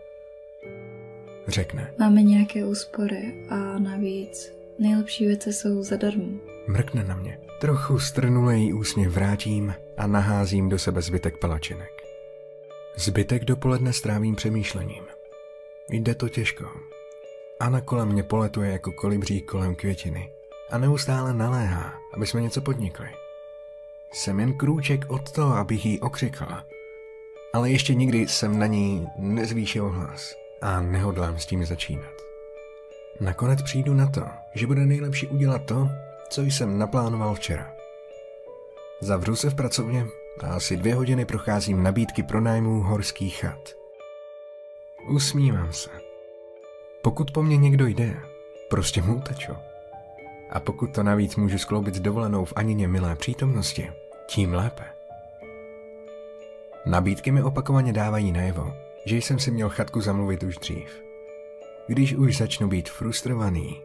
Řekne. 1.47 1.93
Máme 1.99 2.21
nějaké 2.21 2.65
úspory 2.65 3.45
a 3.49 3.79
navíc 3.79 4.53
nejlepší 4.79 5.25
věci 5.25 5.53
jsou 5.53 5.83
zadarmo. 5.83 6.39
Mrkne 6.67 7.03
na 7.03 7.15
mě. 7.15 7.39
Trochu 7.61 7.99
strnulej 7.99 8.73
úsměv 8.73 9.11
vrátím 9.11 9.73
a 9.97 10.07
naházím 10.07 10.69
do 10.69 10.79
sebe 10.79 11.01
zbytek 11.01 11.37
palačinek. 11.37 12.02
Zbytek 12.95 13.45
dopoledne 13.45 13.93
strávím 13.93 14.35
přemýšlením. 14.35 15.03
Jde 15.89 16.15
to 16.15 16.29
těžko. 16.29 16.65
Ana 17.59 17.81
kolem 17.81 18.07
mě 18.07 18.23
poletuje 18.23 18.71
jako 18.71 18.91
kolibří 18.91 19.41
kolem 19.41 19.75
květiny 19.75 20.31
a 20.69 20.77
neustále 20.77 21.33
naléhá, 21.33 21.93
aby 22.13 22.27
jsme 22.27 22.41
něco 22.41 22.61
podnikli. 22.61 23.07
Jsem 24.11 24.39
jen 24.39 24.57
krůček 24.57 25.05
od 25.07 25.31
toho, 25.31 25.55
abych 25.55 25.85
jí 25.85 25.99
okřikla. 25.99 26.65
Ale 27.53 27.71
ještě 27.71 27.93
nikdy 27.93 28.27
jsem 28.27 28.59
na 28.59 28.65
ní 28.65 29.07
nezvýšil 29.17 29.89
hlas 29.89 30.35
a 30.61 30.81
nehodlám 30.81 31.39
s 31.39 31.45
tím 31.45 31.65
začínat. 31.65 32.13
Nakonec 33.19 33.61
přijdu 33.61 33.93
na 33.93 34.07
to, 34.07 34.25
že 34.55 34.67
bude 34.67 34.85
nejlepší 34.85 35.27
udělat 35.27 35.65
to, 35.65 35.89
co 36.29 36.41
jsem 36.41 36.77
naplánoval 36.77 37.35
včera. 37.35 37.75
Zavřu 39.01 39.35
se 39.35 39.49
v 39.49 39.55
pracovně 39.55 40.05
a 40.39 40.47
asi 40.47 40.77
dvě 40.77 40.95
hodiny 40.95 41.25
procházím 41.25 41.83
nabídky 41.83 42.23
pronájmů 42.23 42.81
horských 42.81 43.39
chat. 43.39 43.75
Usmívám 45.09 45.73
se. 45.73 45.89
Pokud 47.01 47.31
po 47.31 47.43
mně 47.43 47.57
někdo 47.57 47.85
jde, 47.85 48.19
prostě 48.69 49.01
mu 49.01 49.15
uteču. 49.15 49.53
A 50.49 50.59
pokud 50.59 50.95
to 50.95 51.03
navíc 51.03 51.35
můžu 51.35 51.57
skloubit 51.57 51.95
s 51.95 51.99
dovolenou 51.99 52.45
v 52.45 52.53
Anině 52.55 52.87
milé 52.87 53.15
přítomnosti, 53.15 53.91
tím 54.27 54.53
lépe. 54.53 54.83
Nabídky 56.85 57.31
mi 57.31 57.43
opakovaně 57.43 57.93
dávají 57.93 58.31
najevo, 58.31 58.73
že 59.05 59.17
jsem 59.17 59.39
si 59.39 59.51
měl 59.51 59.69
chatku 59.69 60.01
zamluvit 60.01 60.43
už 60.43 60.57
dřív. 60.57 61.03
Když 61.87 62.13
už 62.13 62.37
začnu 62.37 62.67
být 62.67 62.89
frustrovaný, 62.89 63.81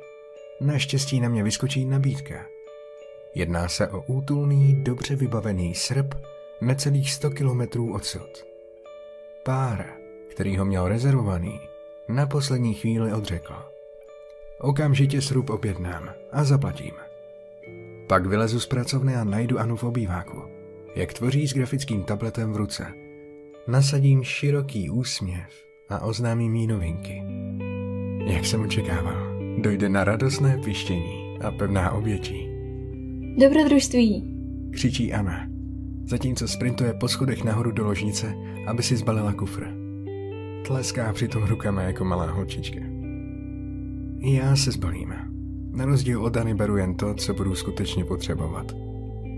naštěstí 0.61 1.21
na 1.21 1.29
mě 1.29 1.43
vyskočí 1.43 1.85
nabídka. 1.85 2.47
Jedná 3.35 3.69
se 3.69 3.89
o 3.89 4.01
útulný, 4.01 4.85
dobře 4.85 5.17
vybavený 5.17 5.75
srp 5.75 6.15
necelých 6.61 7.13
100 7.13 7.31
kilometrů 7.31 7.95
odsud. 7.95 8.47
Pár, 9.45 9.87
který 10.31 10.57
ho 10.57 10.65
měl 10.65 10.89
rezervovaný, 10.89 11.61
na 12.09 12.27
poslední 12.27 12.75
chvíli 12.75 13.13
odřekl. 13.13 13.55
Okamžitě 14.61 15.23
srub 15.23 15.51
objednám 15.51 16.11
a 16.33 16.45
zaplatím. 16.45 16.95
Pak 18.07 18.27
vylezu 18.27 18.61
z 18.61 18.67
pracovny 18.67 19.17
a 19.17 19.25
najdu 19.25 19.59
Anu 19.59 19.77
v 19.77 19.85
obýváku, 19.85 20.43
jak 20.95 21.13
tvoří 21.13 21.49
s 21.49 21.55
grafickým 21.55 22.05
tabletem 22.05 22.53
v 22.53 22.57
ruce. 22.57 22.87
Nasadím 23.67 24.25
široký 24.25 24.91
úsměv 24.91 25.51
a 25.89 26.03
oznámím 26.03 26.57
jí 26.57 26.67
novinky. 26.67 27.23
Jak 28.27 28.45
jsem 28.45 28.61
očekával, 28.61 29.39
dojde 29.59 29.89
na 29.89 30.05
radostné 30.05 30.59
pištění 30.65 31.39
a 31.41 31.51
pevná 31.51 31.93
obětí. 31.93 32.49
Dobrodružství! 33.39 34.35
Křičí 34.73 35.13
Anna, 35.13 35.58
zatímco 36.09 36.49
sprintuje 36.49 36.95
po 36.95 37.09
schodech 37.09 37.45
nahoru 37.45 37.71
do 37.71 37.85
ložnice, 37.85 38.35
aby 38.67 38.83
si 38.83 38.97
zbalila 38.97 39.33
kufr. 39.33 39.67
Tleská 40.67 41.13
přitom 41.13 41.43
rukama 41.45 41.83
jako 41.83 42.05
malá 42.05 42.31
holčička. 42.31 42.81
Já 44.21 44.57
se 44.57 44.71
zbalím. 44.71 45.15
Na 45.73 45.85
rozdíl 45.85 46.25
od 46.25 46.33
Dany 46.33 46.55
beru 46.55 46.77
jen 46.77 46.95
to, 46.95 47.15
co 47.15 47.35
budu 47.35 47.55
skutečně 47.55 48.05
potřebovat. 48.05 48.73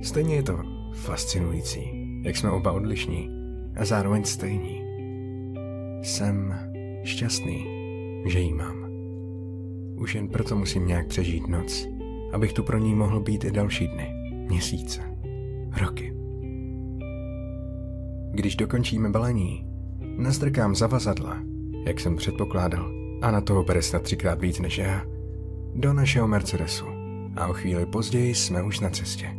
Stejně 0.03 0.35
je 0.35 0.43
to 0.43 0.61
fascinující, 0.95 1.81
jak 2.25 2.37
jsme 2.37 2.51
oba 2.51 2.73
odlišní 2.73 3.29
a 3.77 3.85
zároveň 3.85 4.25
stejní. 4.25 4.83
Jsem 6.03 6.55
šťastný, 7.05 7.67
že 8.27 8.41
jí 8.41 8.55
mám. 8.55 8.87
Už 9.97 10.15
jen 10.15 10.29
proto 10.29 10.57
musím 10.57 10.87
nějak 10.87 11.07
přežít 11.07 11.49
noc, 11.49 11.89
abych 12.33 12.53
tu 12.53 12.63
pro 12.63 12.79
ní 12.79 12.95
mohl 12.95 13.21
být 13.21 13.45
i 13.45 13.51
další 13.51 13.89
dny, 13.89 14.11
měsíce, 14.49 15.01
roky. 15.81 16.20
Když 18.33 18.57
dokončíme 18.57 19.11
balení, 19.11 19.65
nastrkám 20.17 20.75
zavazadla, 20.75 21.37
jak 21.87 22.01
jsem 22.01 22.17
předpokládal, 22.17 22.93
a 23.23 23.31
na 23.31 23.41
toho 23.41 23.65
bere 23.65 23.83
snad 23.83 24.03
třikrát 24.03 24.41
víc 24.41 24.61
než 24.61 24.79
já, 24.79 25.03
do 25.75 25.93
našeho 25.93 26.29
Mercedesu 26.29 26.87
a 27.37 27.47
o 27.47 27.53
chvíli 27.53 27.87
později 27.87 28.35
jsme 28.35 28.63
už 28.63 28.81
na 28.81 28.91
cestě. 28.91 29.31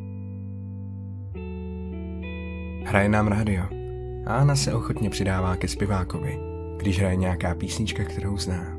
Hraje 2.85 3.09
nám 3.09 3.27
rádio 3.27 3.63
a 4.25 4.35
Anna 4.35 4.55
se 4.55 4.73
ochotně 4.73 5.09
přidává 5.09 5.55
ke 5.55 5.67
zpěvákovi, 5.67 6.39
když 6.77 6.99
hraje 6.99 7.15
nějaká 7.15 7.55
písnička, 7.55 8.03
kterou 8.03 8.37
zná. 8.37 8.77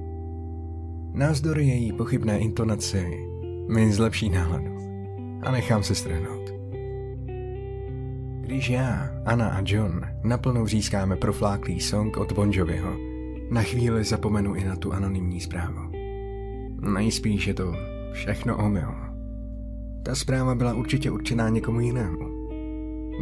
Názdory 1.13 1.67
její 1.67 1.93
pochybné 1.93 2.39
intonaci 2.39 3.29
mi 3.69 3.93
zlepší 3.93 4.29
náladu 4.29 4.79
a 5.43 5.51
nechám 5.51 5.83
se 5.83 5.95
strhnout. 5.95 6.62
Když 8.53 8.71
já, 8.71 9.11
Anna 9.25 9.49
a 9.49 9.63
John 9.65 10.01
naplno 10.25 10.65
vřískáme 10.65 11.17
profláklý 11.17 11.81
song 11.81 12.17
od 12.17 12.33
Bon 12.33 12.51
Joviho, 12.53 12.97
na 13.51 13.63
chvíli 13.63 14.05
zapomenu 14.05 14.55
i 14.55 14.65
na 14.65 14.77
tu 14.77 14.93
anonymní 14.93 15.41
zprávu. 15.41 15.93
Nejspíš 16.95 17.47
je 17.47 17.55
to 17.55 17.75
všechno 18.13 18.65
omyl. 18.65 18.95
Ta 20.03 20.15
zpráva 20.15 20.55
byla 20.55 20.75
určitě 20.75 21.11
určená 21.11 21.49
někomu 21.49 21.81
jinému. 21.81 22.49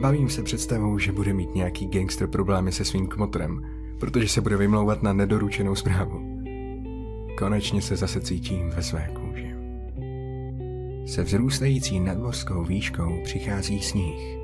Bavím 0.00 0.28
se 0.28 0.42
představou, 0.42 0.98
že 0.98 1.12
bude 1.12 1.32
mít 1.32 1.54
nějaký 1.54 1.86
gangster 1.86 2.28
problémy 2.28 2.72
se 2.72 2.84
svým 2.84 3.06
kmotrem, 3.06 3.62
protože 4.00 4.28
se 4.28 4.40
bude 4.40 4.56
vymlouvat 4.56 5.02
na 5.02 5.12
nedoručenou 5.12 5.74
zprávu. 5.74 6.42
Konečně 7.38 7.82
se 7.82 7.96
zase 7.96 8.20
cítím 8.20 8.70
ve 8.70 8.82
své 8.82 9.10
kůži. 9.14 9.54
Se 11.06 11.22
vzrůstající 11.22 12.00
nadmořskou 12.00 12.64
výškou 12.64 13.20
přichází 13.24 13.80
sníh. 13.80 14.39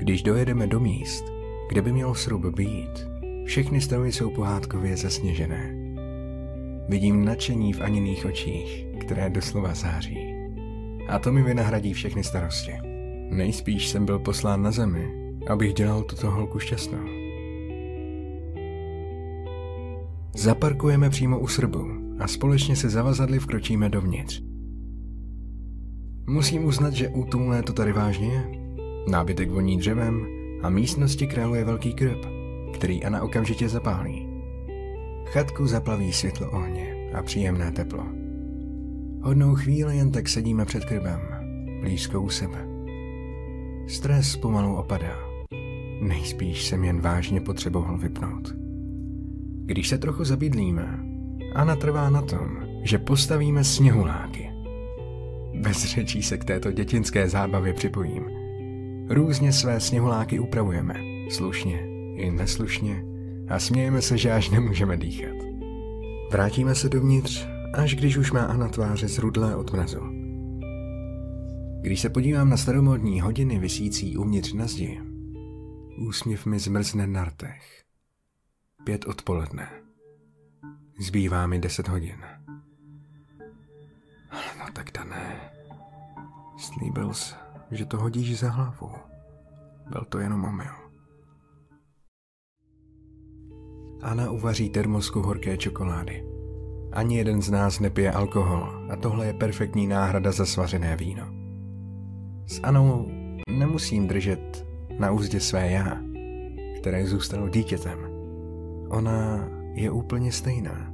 Když 0.00 0.22
dojedeme 0.22 0.66
do 0.66 0.80
míst, 0.80 1.24
kde 1.68 1.82
by 1.82 1.92
měl 1.92 2.14
srub 2.14 2.46
být, 2.56 3.08
všechny 3.44 3.80
stromy 3.80 4.12
jsou 4.12 4.30
pohádkově 4.30 4.96
zasněžené. 4.96 5.74
Vidím 6.88 7.24
nadšení 7.24 7.72
v 7.72 7.80
Aniných 7.80 8.26
očích, 8.26 8.86
které 9.00 9.30
doslova 9.30 9.74
září. 9.74 10.34
A 11.08 11.18
to 11.18 11.32
mi 11.32 11.42
vynahradí 11.42 11.92
všechny 11.92 12.24
starosti. 12.24 12.72
Nejspíš 13.30 13.88
jsem 13.88 14.06
byl 14.06 14.18
poslán 14.18 14.62
na 14.62 14.70
zemi, 14.70 15.08
abych 15.48 15.74
dělal 15.74 16.02
tuto 16.02 16.30
holku 16.30 16.58
šťastnou. 16.58 17.04
Zaparkujeme 20.34 21.10
přímo 21.10 21.38
u 21.38 21.46
Srbu 21.46 21.86
a 22.18 22.28
společně 22.28 22.76
se 22.76 22.88
zavazadly 22.88 23.38
vkročíme 23.38 23.88
dovnitř. 23.88 24.42
Musím 26.26 26.64
uznat, 26.64 26.94
že 26.94 27.08
útulné 27.08 27.62
to 27.62 27.72
tady 27.72 27.92
vážně 27.92 28.26
je. 28.26 28.59
Nábytek 29.08 29.50
voní 29.50 29.76
dřevem 29.76 30.26
a 30.62 30.70
místnosti 30.70 31.26
králuje 31.26 31.64
velký 31.64 31.94
krb, 31.94 32.18
který 32.74 33.04
Ana 33.04 33.22
okamžitě 33.22 33.68
zapálí. 33.68 34.28
Chatku 35.24 35.66
zaplaví 35.66 36.12
světlo 36.12 36.50
ohně 36.50 37.10
a 37.14 37.22
příjemné 37.22 37.72
teplo. 37.72 38.06
Hodnou 39.22 39.54
chvíli 39.54 39.96
jen 39.96 40.10
tak 40.10 40.28
sedíme 40.28 40.64
před 40.64 40.84
krbem, 40.84 41.20
blízko 41.80 42.20
u 42.20 42.28
sebe. 42.28 42.66
Stres 43.86 44.36
pomalu 44.36 44.76
opadá. 44.76 45.16
Nejspíš 46.00 46.66
jsem 46.66 46.84
jen 46.84 47.00
vážně 47.00 47.40
potřeboval 47.40 47.98
vypnout. 47.98 48.54
Když 49.64 49.88
se 49.88 49.98
trochu 49.98 50.24
zabydlíme, 50.24 50.98
Ana 51.54 51.76
trvá 51.76 52.10
na 52.10 52.22
tom, 52.22 52.58
že 52.82 52.98
postavíme 52.98 53.64
sněhuláky. 53.64 54.50
Bez 55.54 55.84
řečí 55.84 56.22
se 56.22 56.38
k 56.38 56.44
této 56.44 56.72
dětinské 56.72 57.28
zábavě 57.28 57.72
připojím. 57.72 58.39
Různě 59.10 59.52
své 59.52 59.80
sněhuláky 59.80 60.38
upravujeme, 60.38 60.94
slušně 61.30 61.86
i 62.16 62.30
neslušně, 62.30 63.04
a 63.48 63.58
smějeme 63.58 64.02
se, 64.02 64.18
že 64.18 64.32
až 64.32 64.50
nemůžeme 64.50 64.96
dýchat. 64.96 65.36
Vrátíme 66.32 66.74
se 66.74 66.88
dovnitř, 66.88 67.46
až 67.74 67.94
když 67.94 68.16
už 68.16 68.32
má 68.32 68.40
Ana 68.40 68.68
tváře 68.68 69.08
zrudlé 69.08 69.56
od 69.56 69.72
mrazu. 69.72 70.00
Když 71.80 72.00
se 72.00 72.10
podívám 72.10 72.50
na 72.50 72.56
staromodní 72.56 73.20
hodiny 73.20 73.58
visící 73.58 74.16
uvnitř 74.16 74.52
na 74.52 74.66
zdi, 74.66 75.00
Úsměv 76.00 76.46
mi 76.46 76.58
zmrzne 76.58 77.06
na 77.06 77.24
rtech. 77.24 77.84
Pět 78.84 79.04
odpoledne. 79.04 79.70
Zbývá 81.00 81.46
mi 81.46 81.58
deset 81.58 81.88
hodin. 81.88 82.18
No 84.58 84.66
tak 84.72 84.90
dané. 84.92 85.50
Slíbil 86.58 87.14
jsi, 87.14 87.34
že 87.70 87.86
to 87.86 87.96
hodíš 87.96 88.38
za 88.40 88.50
hlavu. 88.50 88.90
Byl 89.90 90.04
to 90.08 90.18
jenom 90.18 90.44
omyl. 90.44 90.72
Anna 94.02 94.30
uvaří 94.30 94.70
termosku 94.70 95.22
horké 95.22 95.56
čokolády. 95.56 96.24
Ani 96.92 97.16
jeden 97.16 97.42
z 97.42 97.50
nás 97.50 97.80
nepije 97.80 98.12
alkohol 98.12 98.86
a 98.90 98.96
tohle 98.96 99.26
je 99.26 99.32
perfektní 99.32 99.86
náhrada 99.86 100.32
za 100.32 100.46
svařené 100.46 100.96
víno. 100.96 101.26
S 102.46 102.60
Anou 102.62 103.08
nemusím 103.48 104.08
držet 104.08 104.66
na 104.98 105.10
úzdě 105.10 105.40
své 105.40 105.70
já, 105.70 106.00
které 106.80 107.06
zůstalo 107.06 107.48
dítětem. 107.48 107.98
Ona 108.88 109.48
je 109.74 109.90
úplně 109.90 110.32
stejná. 110.32 110.92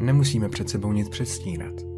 Nemusíme 0.00 0.48
před 0.48 0.68
sebou 0.68 0.92
nic 0.92 1.08
předstírat. 1.08 1.89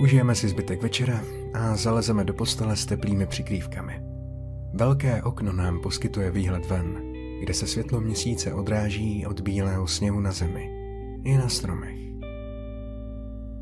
Užijeme 0.00 0.34
si 0.34 0.48
zbytek 0.48 0.82
večera 0.82 1.20
a 1.54 1.76
zalezeme 1.76 2.24
do 2.24 2.34
postele 2.34 2.76
s 2.76 2.86
teplými 2.86 3.26
přikrývkami. 3.26 4.00
Velké 4.74 5.22
okno 5.22 5.52
nám 5.52 5.80
poskytuje 5.80 6.30
výhled 6.30 6.66
ven, 6.66 7.12
kde 7.40 7.54
se 7.54 7.66
světlo 7.66 8.00
měsíce 8.00 8.52
odráží 8.52 9.26
od 9.26 9.40
bílého 9.40 9.86
sněhu 9.86 10.20
na 10.20 10.32
zemi 10.32 10.70
i 11.24 11.36
na 11.36 11.48
stromech. 11.48 11.98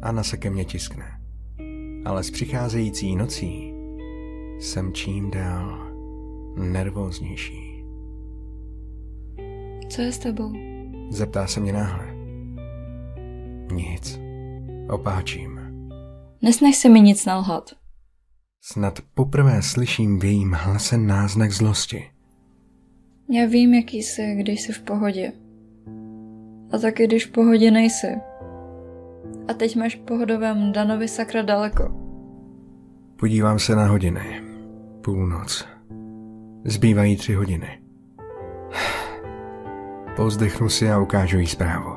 Anna 0.02 0.22
se 0.22 0.36
ke 0.36 0.50
mně 0.50 0.64
tiskne, 0.64 1.20
ale 2.04 2.22
s 2.22 2.30
přicházející 2.30 3.16
nocí 3.16 3.74
jsem 4.60 4.92
čím 4.92 5.30
dál 5.30 5.78
nervóznější. 6.56 7.84
Co 9.88 10.02
je 10.02 10.12
s 10.12 10.18
tebou? 10.18 10.52
Zeptá 11.10 11.46
se 11.46 11.60
mě 11.60 11.72
náhle. 11.72 12.14
Nic. 13.72 14.20
Opáčím. 14.88 15.57
Nesnech 16.42 16.76
se 16.76 16.88
mi 16.88 17.00
nic 17.00 17.26
nalhat. 17.26 17.70
Snad 18.60 18.98
poprvé 19.14 19.62
slyším 19.62 20.18
v 20.18 20.24
jejím 20.24 20.52
hlase 20.52 20.98
náznak 20.98 21.52
zlosti. 21.52 22.10
Já 23.30 23.46
vím, 23.46 23.74
jaký 23.74 24.02
jsi, 24.02 24.34
když 24.34 24.60
jsi 24.60 24.72
v 24.72 24.82
pohodě. 24.82 25.32
A 26.72 26.78
taky, 26.78 27.06
když 27.06 27.26
v 27.26 27.30
pohodě 27.30 27.70
nejsi. 27.70 28.06
A 29.48 29.54
teď 29.54 29.76
máš 29.76 29.94
pohodovém 29.94 30.72
Danovi 30.72 31.08
sakra 31.08 31.42
daleko. 31.42 31.94
Podívám 33.16 33.58
se 33.58 33.76
na 33.76 33.86
hodiny. 33.86 34.42
Půlnoc. 35.04 35.68
Zbývají 36.64 37.16
tři 37.16 37.34
hodiny. 37.34 37.82
Pozdechnu 40.16 40.68
si 40.68 40.90
a 40.90 40.98
ukážu 40.98 41.38
jí 41.38 41.46
zprávu. 41.46 41.90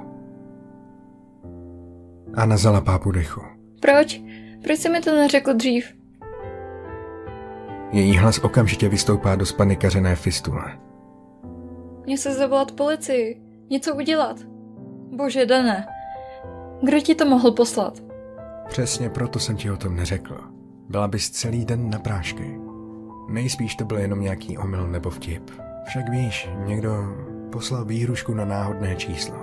Anna 2.33 2.57
zalapá 2.57 2.99
po 2.99 3.11
dechu. 3.11 3.41
Proč? 3.81 4.21
Proč 4.63 4.79
jsi 4.79 4.89
mi 4.89 5.01
to 5.01 5.11
neřekl 5.11 5.53
dřív? 5.53 5.85
Její 7.91 8.17
hlas 8.17 8.39
okamžitě 8.39 8.89
vystoupá 8.89 9.35
do 9.35 9.45
spanikařené 9.45 10.15
fistule. 10.15 10.79
Mě 12.05 12.17
se 12.17 12.33
zavolat 12.33 12.71
policii. 12.71 13.41
Něco 13.69 13.95
udělat. 13.95 14.37
Bože, 15.11 15.45
Dané. 15.45 15.87
Kdo 16.83 16.99
ti 16.99 17.15
to 17.15 17.25
mohl 17.25 17.51
poslat? 17.51 18.03
Přesně 18.67 19.09
proto 19.09 19.39
jsem 19.39 19.57
ti 19.57 19.71
o 19.71 19.77
tom 19.77 19.95
neřekl. 19.95 20.37
Byla 20.89 21.07
bys 21.07 21.29
celý 21.29 21.65
den 21.65 21.89
na 21.89 21.99
prášky. 21.99 22.59
Nejspíš 23.29 23.75
to 23.75 23.85
byl 23.85 23.97
jenom 23.97 24.21
nějaký 24.21 24.57
omyl 24.57 24.87
nebo 24.87 25.09
vtip. 25.09 25.51
Však 25.85 26.09
víš, 26.09 26.49
někdo 26.65 26.91
poslal 27.51 27.85
výhrušku 27.85 28.33
na 28.33 28.45
náhodné 28.45 28.95
číslo. 28.95 29.37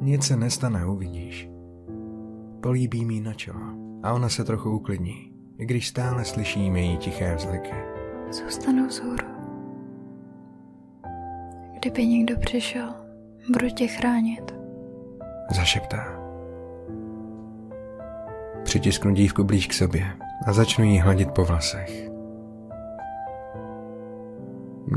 Nic 0.00 0.24
se 0.26 0.36
nestane, 0.36 0.86
uvidíš. 0.86 1.48
Políbí 2.60 3.04
mi 3.04 3.20
na 3.20 3.32
čelo 3.34 3.81
a 4.02 4.12
ona 4.12 4.28
se 4.28 4.44
trochu 4.44 4.70
uklidní, 4.70 5.32
i 5.58 5.66
když 5.66 5.88
stále 5.88 6.24
slyšíme 6.24 6.80
její 6.80 6.96
tiché 6.96 7.34
vzliky. 7.34 7.74
Zůstanu 8.30 8.86
vzhůru. 8.86 9.26
Kdyby 11.72 12.06
někdo 12.06 12.36
přišel, 12.38 12.94
budu 13.52 13.68
tě 13.68 13.86
chránit. 13.86 14.54
Zašeptá. 15.50 16.22
Přitisknu 18.64 19.14
dívku 19.14 19.44
blíž 19.44 19.66
k 19.66 19.72
sobě 19.72 20.12
a 20.46 20.52
začnu 20.52 20.84
jí 20.84 20.98
hladit 20.98 21.30
po 21.30 21.44
vlasech. 21.44 22.10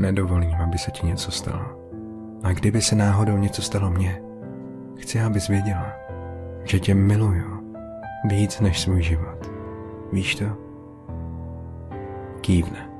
Nedovolím, 0.00 0.54
aby 0.54 0.78
se 0.78 0.90
ti 0.90 1.06
něco 1.06 1.30
stalo. 1.30 1.82
A 2.42 2.52
kdyby 2.52 2.82
se 2.82 2.94
náhodou 2.94 3.36
něco 3.36 3.62
stalo 3.62 3.90
mně, 3.90 4.22
chci, 4.98 5.20
abys 5.20 5.48
věděla, 5.48 5.92
že 6.64 6.80
tě 6.80 6.94
miluju 6.94 7.55
víc 8.28 8.60
než 8.60 8.80
svůj 8.80 9.02
život. 9.02 9.50
Víš 10.12 10.34
to? 10.34 10.44
Kývne. 12.40 12.90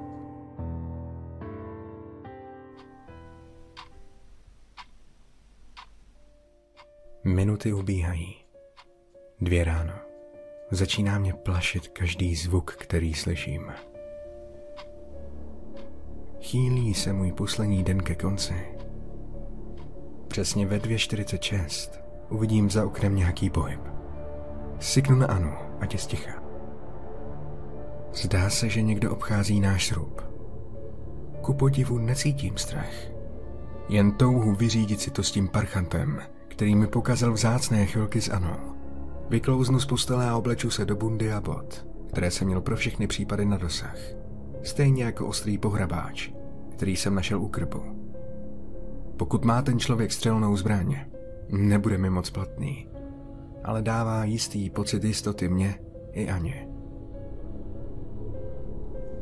Minuty 7.24 7.72
ubíhají. 7.72 8.36
Dvě 9.40 9.64
ráno. 9.64 9.92
Začíná 10.70 11.18
mě 11.18 11.32
plašit 11.32 11.88
každý 11.88 12.34
zvuk, 12.34 12.72
který 12.74 13.14
slyším. 13.14 13.72
Chýlí 16.40 16.94
se 16.94 17.12
můj 17.12 17.32
poslední 17.32 17.84
den 17.84 18.02
ke 18.02 18.14
konci. 18.14 18.54
Přesně 20.28 20.66
ve 20.66 20.78
2.46 20.78 21.90
uvidím 22.28 22.70
za 22.70 22.86
oknem 22.86 23.16
nějaký 23.16 23.50
pohyb. 23.50 23.95
Syknu 24.80 25.16
na 25.16 25.26
Anu, 25.26 25.52
ať 25.80 25.92
je 25.92 25.98
sticha. 25.98 26.42
Zdá 28.14 28.50
se, 28.50 28.68
že 28.68 28.82
někdo 28.82 29.12
obchází 29.12 29.60
náš 29.60 29.86
srub. 29.86 30.20
Ku 31.40 31.54
podivu 31.54 31.98
necítím 31.98 32.56
strach. 32.56 32.94
Jen 33.88 34.12
touhu 34.12 34.54
vyřídit 34.54 35.00
si 35.00 35.10
to 35.10 35.22
s 35.22 35.30
tím 35.30 35.48
parchantem, 35.48 36.22
který 36.48 36.74
mi 36.74 36.86
pokazal 36.86 37.32
vzácné 37.32 37.86
chvilky 37.86 38.20
s 38.20 38.28
Anou. 38.28 38.76
Vyklouznu 39.28 39.80
z 39.80 39.86
postele 39.86 40.28
a 40.28 40.36
obleču 40.36 40.70
se 40.70 40.84
do 40.84 40.96
bundy 40.96 41.32
a 41.32 41.40
bot, 41.40 41.86
které 42.08 42.30
jsem 42.30 42.46
měl 42.46 42.60
pro 42.60 42.76
všechny 42.76 43.06
případy 43.06 43.44
na 43.44 43.56
dosah. 43.56 43.98
Stejně 44.62 45.04
jako 45.04 45.26
ostrý 45.26 45.58
pohrabáč, 45.58 46.30
který 46.72 46.96
jsem 46.96 47.14
našel 47.14 47.42
u 47.42 47.48
krbu. 47.48 47.82
Pokud 49.16 49.44
má 49.44 49.62
ten 49.62 49.78
člověk 49.78 50.12
střelnou 50.12 50.56
zbraň, 50.56 50.96
nebude 51.50 51.98
mi 51.98 52.10
moc 52.10 52.30
platný, 52.30 52.88
ale 53.66 53.82
dává 53.82 54.24
jistý 54.24 54.70
pocit 54.70 55.04
jistoty 55.04 55.48
mě 55.48 55.78
i 56.12 56.30
Aně. 56.30 56.68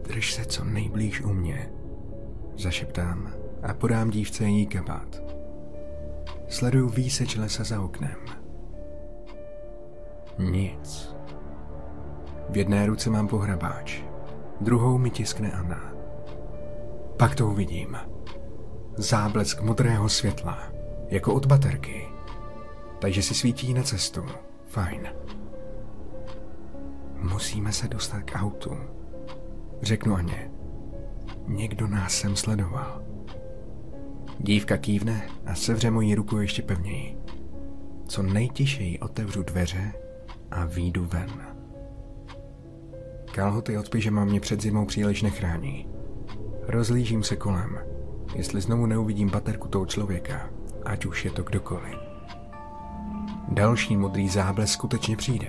Drž 0.02 0.32
se 0.32 0.44
co 0.44 0.64
nejblíž 0.64 1.20
u 1.20 1.32
mě, 1.32 1.72
zašeptám 2.56 3.32
a 3.62 3.74
podám 3.74 4.10
dívce 4.10 4.44
její 4.44 4.66
kabát. 4.66 5.22
Sleduju 6.48 6.88
výseč 6.88 7.36
lesa 7.36 7.64
za 7.64 7.80
oknem. 7.80 8.16
Nic. 10.38 11.14
V 12.50 12.56
jedné 12.56 12.86
ruce 12.86 13.10
mám 13.10 13.28
pohrabáč, 13.28 14.02
druhou 14.60 14.98
mi 14.98 15.10
tiskne 15.10 15.52
Anna. 15.52 15.92
Pak 17.16 17.34
to 17.34 17.46
uvidím. 17.46 17.96
Záblesk 18.96 19.62
modrého 19.62 20.08
světla, 20.08 20.58
jako 21.08 21.34
od 21.34 21.46
baterky. 21.46 22.13
Takže 23.04 23.22
si 23.22 23.34
svítí 23.34 23.74
na 23.74 23.82
cestu. 23.82 24.24
Fajn. 24.66 25.08
Musíme 27.18 27.72
se 27.72 27.88
dostat 27.88 28.22
k 28.22 28.34
autu. 28.34 28.76
Řeknu 29.82 30.14
Aně. 30.14 30.50
Někdo 31.46 31.86
nás 31.86 32.18
sem 32.18 32.36
sledoval. 32.36 33.02
Dívka 34.38 34.76
kývne 34.76 35.28
a 35.46 35.54
sevře 35.54 35.90
moji 35.90 36.14
ruku 36.14 36.38
ještě 36.38 36.62
pevněji. 36.62 37.18
Co 38.08 38.22
nejtišeji 38.22 38.98
otevřu 38.98 39.42
dveře 39.42 39.92
a 40.50 40.64
výjdu 40.64 41.04
ven. 41.04 41.56
Kalhoty 43.32 43.78
od 43.78 43.88
pyžama 43.88 44.24
mě 44.24 44.40
před 44.40 44.62
zimou 44.62 44.86
příliš 44.86 45.22
nechrání. 45.22 45.88
Rozlížím 46.68 47.22
se 47.22 47.36
kolem, 47.36 47.78
jestli 48.34 48.60
znovu 48.60 48.86
neuvidím 48.86 49.30
baterku 49.30 49.68
toho 49.68 49.86
člověka, 49.86 50.50
ať 50.84 51.06
už 51.06 51.24
je 51.24 51.30
to 51.30 51.42
kdokoliv. 51.42 52.03
Další 53.48 53.96
modrý 53.96 54.28
záblesk 54.28 54.72
skutečně 54.72 55.16
přijde, 55.16 55.46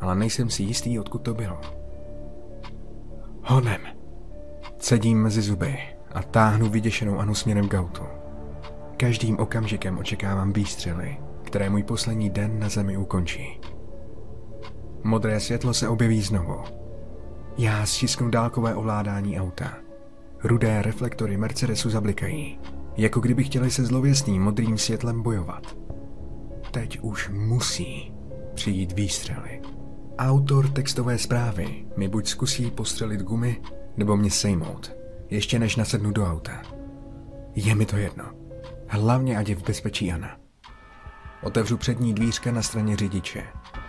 ale 0.00 0.14
nejsem 0.14 0.50
si 0.50 0.62
jistý, 0.62 0.98
odkud 0.98 1.18
to 1.18 1.34
bylo. 1.34 1.60
Honem. 3.42 3.80
Cedím 4.78 5.22
mezi 5.22 5.42
zuby 5.42 5.78
a 6.14 6.22
táhnu 6.22 6.68
vyděšenou 6.68 7.18
Anu 7.18 7.34
směrem 7.34 7.68
k 7.68 7.74
autu. 7.74 8.02
Každým 8.96 9.38
okamžikem 9.38 9.98
očekávám 9.98 10.52
výstřely, 10.52 11.16
které 11.42 11.70
můj 11.70 11.82
poslední 11.82 12.30
den 12.30 12.58
na 12.58 12.68
zemi 12.68 12.96
ukončí. 12.96 13.60
Modré 15.02 15.40
světlo 15.40 15.74
se 15.74 15.88
objeví 15.88 16.22
znovu. 16.22 16.56
Já 17.58 17.86
stisknu 17.86 18.30
dálkové 18.30 18.74
ovládání 18.74 19.40
auta. 19.40 19.74
Rudé 20.44 20.82
reflektory 20.82 21.36
Mercedesu 21.36 21.90
zablikají, 21.90 22.58
jako 22.96 23.20
kdyby 23.20 23.44
chtěli 23.44 23.70
se 23.70 23.84
zlověstným 23.84 24.42
modrým 24.42 24.78
světlem 24.78 25.22
bojovat. 25.22 25.85
Teď 26.70 26.98
už 27.00 27.28
musí 27.28 28.12
přijít 28.54 28.92
výstřely. 28.92 29.62
Autor 30.18 30.68
textové 30.68 31.18
zprávy 31.18 31.86
mi 31.96 32.08
buď 32.08 32.26
zkusí 32.26 32.70
postřelit 32.70 33.22
gumy, 33.22 33.60
nebo 33.96 34.16
mě 34.16 34.30
sejmout, 34.30 34.92
ještě 35.30 35.58
než 35.58 35.76
nasednu 35.76 36.10
do 36.10 36.26
auta. 36.26 36.62
Je 37.54 37.74
mi 37.74 37.86
to 37.86 37.96
jedno. 37.96 38.24
Hlavně 38.88 39.38
ať 39.38 39.48
je 39.48 39.56
v 39.56 39.62
bezpečí 39.62 40.12
Anna. 40.12 40.36
Otevřu 41.42 41.76
přední 41.76 42.14
dvířka 42.14 42.52
na 42.52 42.62
straně 42.62 42.96
řidiče 42.96 43.42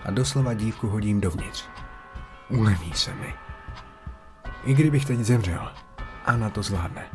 a 0.06 0.12
doslova 0.12 0.54
dívku 0.54 0.88
hodím 0.88 1.22
dovnitř. 1.22 1.64
Uleví 2.50 2.94
se 2.94 3.14
mi. 3.14 3.34
I 4.64 4.74
kdybych 4.74 5.06
teď 5.06 5.20
zemřel, 5.20 5.72
Anna 6.26 6.50
to 6.50 6.64
zvládne. 6.64 7.06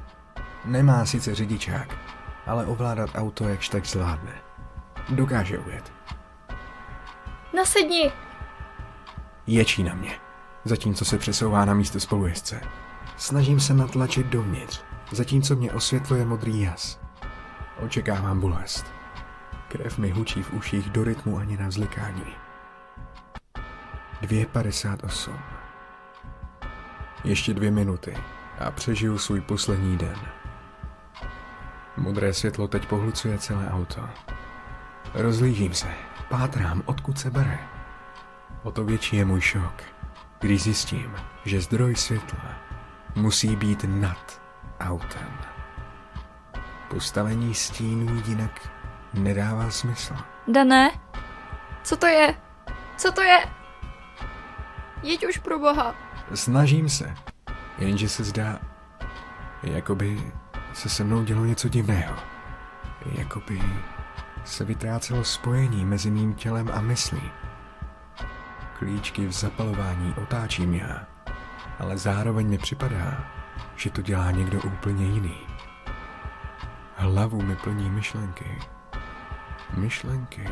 Nemá 0.65 1.07
sice 1.07 1.35
řidičák, 1.35 1.97
ale 2.47 2.67
ovládat 2.67 3.11
auto 3.15 3.49
jakž 3.49 3.69
tak 3.69 3.87
zvládne. 3.87 4.33
Dokáže 5.09 5.59
ujet. 5.59 5.93
Nasedni! 7.57 8.13
Ječí 9.47 9.83
na 9.83 9.95
mě, 9.95 10.19
zatímco 10.65 11.05
se 11.05 11.19
přesouvá 11.19 11.65
na 11.65 11.75
místo 11.75 12.01
spolujezdce. 12.01 12.61
Snažím 13.17 13.61
se 13.61 13.75
natlačit 13.75 14.27
dovnitř, 14.27 14.83
zatímco 15.13 15.57
mě 15.57 15.73
osvětluje 15.73 16.25
modrý 16.25 16.61
jas. 16.61 17.01
Očekávám 17.85 18.41
bolest. 18.41 18.87
Krev 19.69 19.99
mi 19.99 20.11
hučí 20.11 20.43
v 20.43 20.53
uších 20.53 20.91
do 20.91 21.05
rytmu 21.05 21.39
ani 21.39 21.57
na 21.57 21.69
vzlikání. 21.69 22.27
2.58. 24.23 25.39
Ještě 27.25 27.55
dvě 27.55 27.71
minuty 27.71 28.17
a 28.59 28.71
přežiju 28.71 29.19
svůj 29.19 29.41
poslední 29.41 29.97
den. 29.99 30.17
Modré 31.97 32.35
světlo 32.35 32.69
teď 32.69 32.87
pohlucuje 32.87 33.39
celé 33.39 33.71
auto. 33.71 34.09
Rozlížím 35.15 35.75
se, 35.75 35.89
pátrám, 36.29 36.83
odkud 36.87 37.19
se 37.19 37.31
bere. 37.31 37.59
O 38.63 38.71
to 38.71 38.85
větší 38.85 39.17
je 39.17 39.25
můj 39.25 39.41
šok, 39.41 39.83
když 40.41 40.63
zjistím, 40.63 41.15
že 41.45 41.61
zdroj 41.61 41.97
světla 41.97 42.55
musí 43.15 43.57
být 43.57 43.85
nad 43.89 44.43
autem. 44.81 45.39
Postavení 46.89 47.55
stínů 47.55 48.23
jinak 48.27 48.69
nedává 49.15 49.71
smysl. 49.71 50.15
Dané? 50.49 50.91
Co 51.83 51.97
to 51.97 52.07
je? 52.07 52.35
Co 52.97 53.13
to 53.13 53.23
je? 53.23 53.39
Jeď 55.03 55.27
už 55.27 55.39
pro 55.39 55.59
boha. 55.59 55.95
Snažím 56.35 56.89
se, 56.89 57.15
jenže 57.79 58.09
se 58.09 58.25
zdá, 58.25 58.59
jakoby 59.63 60.33
se 60.73 60.89
se 60.89 61.05
mnou 61.05 61.23
dělo 61.25 61.45
něco 61.45 61.69
divného. 61.69 62.17
Jakoby 63.13 63.63
se 64.45 64.65
vytrácelo 64.65 65.25
spojení 65.25 65.85
mezi 65.85 66.11
mým 66.11 66.35
tělem 66.35 66.71
a 66.75 66.81
myslí. 66.81 67.31
Klíčky 68.79 69.27
v 69.27 69.33
zapalování 69.33 70.15
otáčím 70.23 70.75
já, 70.75 71.07
ale 71.79 71.99
zároveň 71.99 72.49
mi 72.49 72.59
připadá, 72.59 73.25
že 73.77 73.91
to 73.91 74.03
dělá 74.03 74.31
někdo 74.31 74.61
úplně 74.61 75.07
jiný. 75.07 75.37
Hlavu 76.97 77.43
mi 77.43 77.57
plní 77.57 77.91
myšlenky. 77.91 78.59
Myšlenky, 79.77 80.49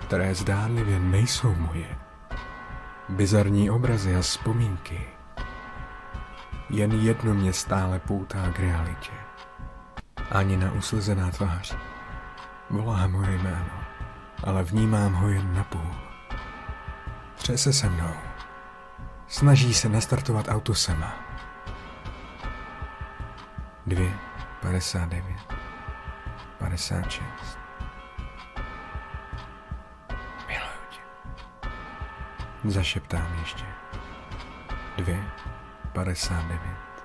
které 0.00 0.34
zdánlivě 0.34 1.00
nejsou 1.00 1.54
moje. 1.54 1.96
Bizarní 3.08 3.70
obrazy 3.70 4.16
a 4.16 4.20
vzpomínky. 4.20 5.00
Jen 6.70 6.92
jedno 6.92 7.34
mě 7.34 7.52
stále 7.52 7.98
poutá 7.98 8.50
k 8.50 8.60
realitě. 8.60 9.12
Ani 10.30 10.56
na 10.56 10.72
uslzená 10.72 11.30
tvář. 11.30 11.76
Volá 12.70 13.06
moje 13.06 13.38
jméno, 13.38 13.80
ale 14.44 14.62
vnímám 14.62 15.14
ho 15.14 15.28
jen 15.28 15.54
na 15.54 15.64
půl. 15.64 15.94
Třese 17.34 17.72
se 17.72 17.88
mnou. 17.88 18.14
Snaží 19.28 19.74
se 19.74 19.88
nastartovat 19.88 20.48
auto 20.48 20.74
sama. 20.74 21.14
Dvě, 23.86 24.12
padesát 24.62 25.08
devět, 25.08 25.54
padesát 26.58 27.10
šest. 27.10 27.58
Miluju 30.48 30.80
tě. 30.90 31.00
Zašeptám 32.64 33.38
ještě. 33.40 33.64
Dvě, 34.96 35.24
padesát 35.92 36.42
devět, 36.42 37.04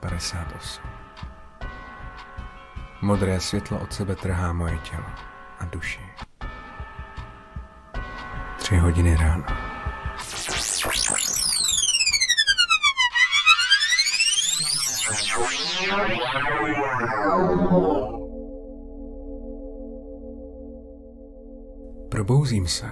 padesát 0.00 0.46
osm. 0.56 0.91
Modré 3.02 3.40
světlo 3.40 3.80
od 3.80 3.92
sebe 3.92 4.16
trhá 4.16 4.52
moje 4.52 4.78
tělo 4.78 5.06
a 5.58 5.64
duši. 5.64 6.00
Tři 8.58 8.76
hodiny 8.76 9.16
ráno. 9.16 9.44
Probouzím 22.10 22.68
se. 22.68 22.90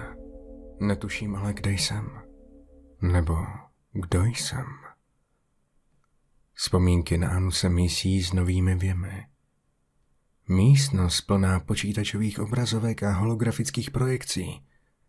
Netuším 0.79 1.35
ale, 1.35 1.53
kde 1.53 1.71
jsem. 1.71 2.21
Nebo 3.01 3.35
kdo 3.91 4.25
jsem. 4.25 4.65
Vzpomínky 6.53 7.17
na 7.17 7.29
Anu 7.29 7.51
se 7.51 7.69
mísí 7.69 8.23
s 8.23 8.33
novými 8.33 8.75
věmy. 8.75 9.30
Místnost 10.51 11.21
plná 11.21 11.59
počítačových 11.59 12.39
obrazovek 12.39 13.03
a 13.03 13.11
holografických 13.11 13.91
projekcí, 13.91 14.65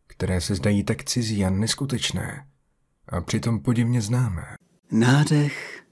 které 0.07 0.41
se 0.41 0.55
zdají 0.55 0.85
tak 0.85 1.05
cizí 1.05 1.45
a 1.45 1.51
neskutečné 1.51 2.49
a 3.09 3.21
přitom 3.21 3.61
podivně 3.61 4.03
známé. 4.03 4.57
Nádech, 4.91 5.85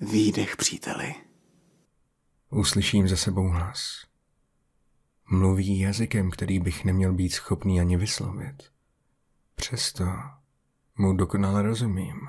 výdech, 0.00 0.56
příteli. 0.56 1.14
Uslyším 2.50 3.08
za 3.08 3.16
sebou 3.16 3.48
hlas. 3.48 4.04
Mluví 5.30 5.78
jazykem, 5.78 6.30
který 6.30 6.60
bych 6.60 6.84
neměl 6.84 7.12
být 7.12 7.30
schopný 7.30 7.80
ani 7.80 7.96
vyslovit. 7.96 8.62
Přesto 9.54 10.04
mu 10.98 11.12
dokonale 11.16 11.62
rozumím. 11.62 12.20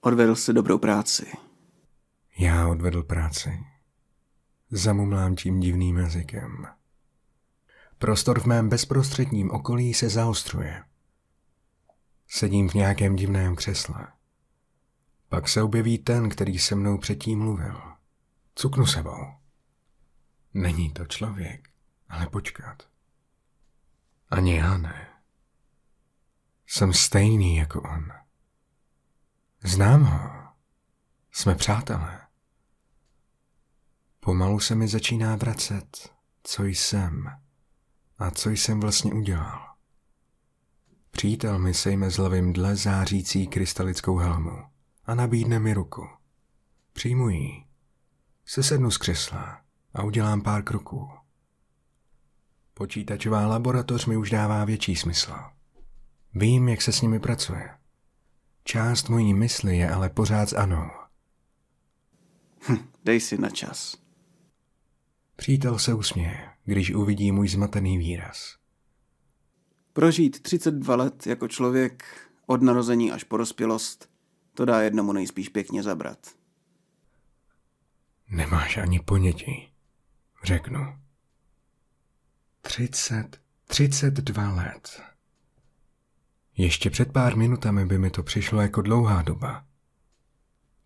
Odvedl 0.00 0.34
jsi 0.34 0.52
dobrou 0.52 0.78
práci. 0.78 1.26
Já 2.38 2.68
odvedl 2.68 3.02
práci. 3.02 3.73
Zamumlám 4.76 5.36
tím 5.36 5.60
divným 5.60 5.96
jazykem. 5.96 6.66
Prostor 7.98 8.40
v 8.40 8.44
mém 8.44 8.68
bezprostředním 8.68 9.50
okolí 9.50 9.94
se 9.94 10.08
zaostruje. 10.08 10.84
Sedím 12.28 12.68
v 12.68 12.74
nějakém 12.74 13.16
divném 13.16 13.56
křesle. 13.56 14.08
Pak 15.28 15.48
se 15.48 15.62
objeví 15.62 15.98
ten, 15.98 16.28
který 16.28 16.58
se 16.58 16.74
mnou 16.74 16.98
předtím 16.98 17.38
mluvil. 17.38 17.82
Cuknu 18.54 18.86
sebou. 18.86 19.18
Není 20.54 20.92
to 20.92 21.06
člověk, 21.06 21.70
ale 22.08 22.26
počkat. 22.26 22.88
Ani 24.30 24.56
já 24.56 24.78
ne. 24.78 25.08
Jsem 26.66 26.92
stejný 26.92 27.56
jako 27.56 27.82
on. 27.82 28.12
Znám 29.64 30.04
ho. 30.04 30.30
Jsme 31.32 31.54
přátelé. 31.54 32.23
Pomalu 34.24 34.60
se 34.60 34.74
mi 34.74 34.88
začíná 34.88 35.36
vracet, 35.36 36.12
co 36.42 36.64
jsem 36.64 37.26
a 38.18 38.30
co 38.30 38.50
jsem 38.50 38.80
vlastně 38.80 39.12
udělal. 39.12 39.60
Přítel 41.10 41.58
mi 41.58 41.74
sejme 41.74 42.10
z 42.10 42.16
hlavy 42.16 42.52
dle 42.52 42.76
zářící 42.76 43.46
krystalickou 43.46 44.16
helmu 44.16 44.58
a 45.04 45.14
nabídne 45.14 45.58
mi 45.58 45.74
ruku. 45.74 46.08
Přijmu 46.92 47.28
ji. 47.28 47.64
Sesednu 48.44 48.90
z 48.90 48.98
křesla 48.98 49.60
a 49.94 50.02
udělám 50.02 50.42
pár 50.42 50.62
kroků. 50.62 51.10
Počítačová 52.74 53.46
laboratoř 53.46 54.06
mi 54.06 54.16
už 54.16 54.30
dává 54.30 54.64
větší 54.64 54.96
smysl. 54.96 55.34
Vím, 56.34 56.68
jak 56.68 56.82
se 56.82 56.92
s 56.92 57.00
nimi 57.00 57.20
pracuje. 57.20 57.70
Část 58.64 59.08
mojí 59.08 59.34
mysli 59.34 59.76
je 59.76 59.90
ale 59.90 60.08
pořád 60.08 60.48
s 60.48 60.52
Anou. 60.52 60.90
Hm, 62.68 62.88
dej 63.04 63.20
si 63.20 63.38
na 63.38 63.50
čas. 63.50 64.03
Přítel 65.36 65.78
se 65.78 65.94
usměje, 65.94 66.50
když 66.64 66.94
uvidí 66.94 67.32
můj 67.32 67.48
zmatený 67.48 67.98
výraz. 67.98 68.56
Prožít 69.92 70.42
32 70.42 70.96
let 70.96 71.26
jako 71.26 71.48
člověk 71.48 72.04
od 72.46 72.62
narození 72.62 73.12
až 73.12 73.24
po 73.24 73.36
dospělost, 73.36 74.10
to 74.54 74.64
dá 74.64 74.82
jednomu 74.82 75.12
nejspíš 75.12 75.48
pěkně 75.48 75.82
zabrat. 75.82 76.18
Nemáš 78.28 78.76
ani 78.76 79.00
ponětí, 79.00 79.72
řeknu. 80.44 80.98
30, 82.62 83.40
32 83.66 84.52
let. 84.54 85.02
Ještě 86.56 86.90
před 86.90 87.12
pár 87.12 87.36
minutami 87.36 87.86
by 87.86 87.98
mi 87.98 88.10
to 88.10 88.22
přišlo 88.22 88.60
jako 88.60 88.82
dlouhá 88.82 89.22
doba. 89.22 89.66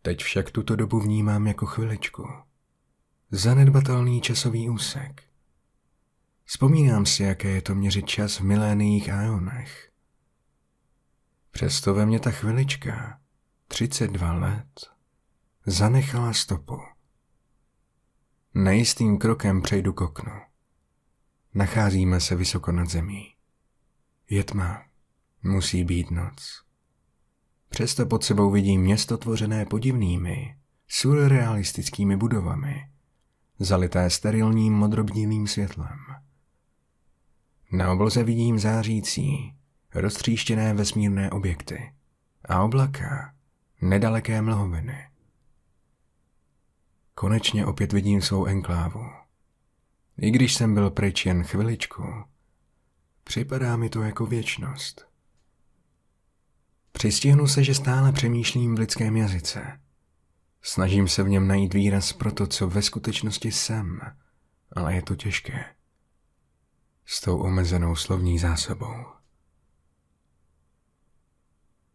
Teď 0.03 0.23
však 0.23 0.51
tuto 0.51 0.77
dobu 0.77 1.01
vnímám 1.01 1.47
jako 1.47 1.67
chviličku. 1.67 2.29
Zanedbatelný 3.31 4.21
časový 4.21 4.71
úsek. 4.71 5.23
Vzpomínám 6.45 7.07
si, 7.07 7.23
jaké 7.23 7.49
je 7.49 7.63
to 7.63 7.75
měřit 7.75 8.07
čas 8.07 8.41
v 8.41 8.45
miléniích 8.45 9.09
a 9.11 9.23
eonech. 9.23 9.91
Přesto 11.51 11.95
ve 11.95 12.07
mně 12.07 12.21
ta 12.21 12.31
chvilička, 12.31 13.21
32 13.69 14.33
let, 14.33 14.91
zanechala 15.67 16.33
stopu. 16.33 16.79
Nejistým 18.55 19.19
krokem 19.19 19.63
přejdu 19.63 19.93
k 19.93 20.01
oknu. 20.01 20.33
Nacházíme 21.55 22.21
se 22.21 22.35
vysoko 22.35 22.73
nad 22.73 22.89
zemí. 22.89 23.35
Je 24.31 24.45
tma. 24.45 24.85
Musí 25.43 25.85
být 25.85 26.11
noc. 26.11 26.65
Přesto 27.69 28.07
pod 28.07 28.25
sebou 28.25 28.51
vidím 28.51 28.81
město 28.81 29.19
tvořené 29.19 29.67
podivnými, 29.67 30.59
surrealistickými 30.89 32.17
budovami, 32.17 32.89
zalité 33.59 34.11
sterilním 34.11 34.75
modrobílým 34.75 35.47
světlem. 35.47 35.99
Na 37.73 37.93
obloze 37.93 38.25
vidím 38.25 38.59
zářící, 38.59 39.55
roztříštěné 39.95 40.75
vesmírné 40.75 41.31
objekty 41.31 41.93
a 42.45 42.63
oblaka, 42.63 43.35
nedaleké 43.83 44.43
mlhoviny. 44.43 45.09
Konečně 47.15 47.67
opět 47.67 47.93
vidím 47.93 48.23
svou 48.23 48.47
enklávu. 48.47 49.05
I 50.19 50.31
když 50.31 50.55
jsem 50.55 50.75
byl 50.75 50.91
pryč 50.91 51.27
jen 51.27 51.43
chviličku, 51.43 52.05
připadá 53.25 53.77
mi 53.77 53.89
to 53.89 54.03
jako 54.03 54.27
věčnost. 54.27 55.09
Přistihnu 56.93 57.47
se, 57.47 57.65
že 57.65 57.75
stále 57.75 58.13
přemýšlím 58.13 58.75
v 58.75 58.79
lidském 58.79 59.17
jazyce. 59.17 59.81
Snažím 60.63 61.09
se 61.09 61.23
v 61.23 61.29
něm 61.29 61.49
najít 61.49 61.75
výraz 61.75 62.13
pro 62.13 62.33
to, 62.33 62.47
co 62.47 62.69
ve 62.69 62.83
skutečnosti 62.83 63.53
jsem, 63.53 64.01
ale 64.73 64.95
je 64.95 65.03
to 65.03 65.17
těžké. 65.17 65.65
S 67.07 67.21
tou 67.21 67.39
omezenou 67.39 67.97
slovní 67.97 68.39
zásobou. 68.39 69.05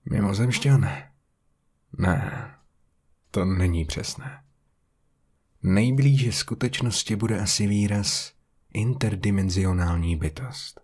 Mimozemšťan? 0.10 0.89
Ne, 1.97 2.54
to 3.32 3.45
není 3.45 3.86
přesné. 3.86 4.43
Nejblíže 5.63 6.32
skutečnosti 6.32 7.15
bude 7.15 7.39
asi 7.39 7.67
výraz 7.67 8.34
interdimenzionální 8.73 10.15
bytost. 10.15 10.82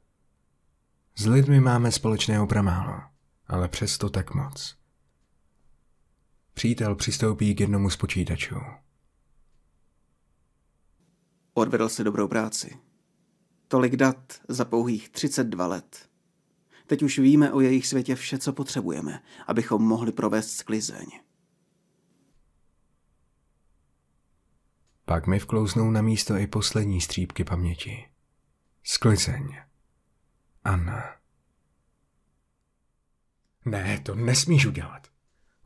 S 1.15 1.26
lidmi 1.26 1.60
máme 1.60 1.92
společného 1.92 2.48
pramálo, 2.48 3.02
ale 3.48 3.68
přesto 3.68 4.10
tak 4.10 4.34
moc. 4.34 4.79
Přítel 6.60 6.95
přistoupí 6.95 7.56
k 7.56 7.60
jednomu 7.60 7.89
z 7.89 7.98
počítačů. 7.98 8.56
Odvedl 11.54 11.89
si 11.89 12.04
dobrou 12.04 12.28
práci. 12.28 12.80
Tolik 13.67 13.95
dat 13.95 14.41
za 14.48 14.65
pouhých 14.65 15.10
32 15.10 15.67
let. 15.67 16.10
Teď 16.88 17.04
už 17.04 17.19
víme 17.19 17.54
o 17.54 17.62
jejich 17.62 17.88
světě 17.88 18.15
vše, 18.15 18.38
co 18.38 18.54
potřebujeme, 18.54 19.24
abychom 19.48 19.84
mohli 19.84 20.12
provést 20.12 20.52
sklizeň. 20.52 21.08
Pak 25.06 25.28
mi 25.28 25.39
vklouznou 25.39 25.91
na 25.91 26.02
místo 26.02 26.38
i 26.38 26.48
poslední 26.48 27.02
střípky 27.02 27.43
paměti. 27.43 28.06
Sklizeň. 28.84 29.58
Anna. 30.63 31.04
Ne, 33.65 34.00
to 34.00 34.15
nesmíš 34.15 34.65
udělat. 34.65 35.18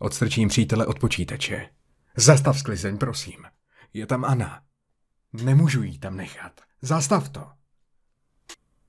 Odstrčím 0.04 0.50
přítele 0.50 0.86
od 0.86 1.00
počítače. 1.00 1.70
Zastav 2.18 2.60
sklizeň, 2.60 2.98
prosím. 2.98 3.46
Je 3.94 4.06
tam 4.06 4.26
Anna. 4.26 4.62
Nemůžu 5.34 5.84
jí 5.84 6.00
tam 6.00 6.18
nechat. 6.18 6.62
Zastav 6.82 7.30
to. 7.30 7.52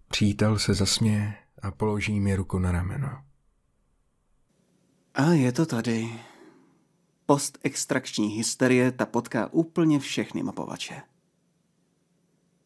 Přítel 0.08 0.58
se 0.58 0.74
zasměje 0.74 1.34
a 1.62 1.70
položí 1.70 2.20
mi 2.20 2.36
ruku 2.36 2.58
na 2.58 2.72
rameno. 2.72 3.24
A 5.14 5.24
je 5.24 5.52
to 5.52 5.66
tady. 5.66 6.08
Postextrakční 7.26 8.28
hysterie 8.28 8.92
ta 8.92 9.06
potká 9.06 9.52
úplně 9.52 9.98
všechny 10.00 10.42
mapovače. 10.42 11.02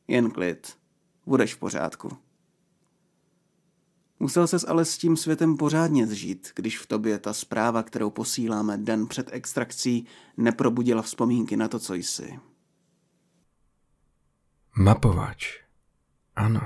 Jen 0.09 0.31
klid. 0.31 0.79
Budeš 1.27 1.55
v 1.55 1.59
pořádku. 1.59 2.28
Musel 4.21 4.47
ses 4.47 4.65
ale 4.69 4.85
s 4.85 4.99
tím 4.99 5.17
světem 5.17 5.57
pořádně 5.57 6.07
zžít, 6.07 6.53
když 6.55 6.79
v 6.79 6.87
tobě 6.87 7.19
ta 7.19 7.33
zpráva, 7.33 7.83
kterou 7.83 8.11
posíláme 8.11 8.79
den 8.79 9.07
před 9.07 9.29
extrakcí, 9.33 10.07
neprobudila 10.37 11.03
vzpomínky 11.03 11.57
na 11.57 11.69
to, 11.69 11.79
co 11.79 11.95
jsi. 11.95 12.39
Mapovač. 14.77 15.61
Ano, 16.37 16.61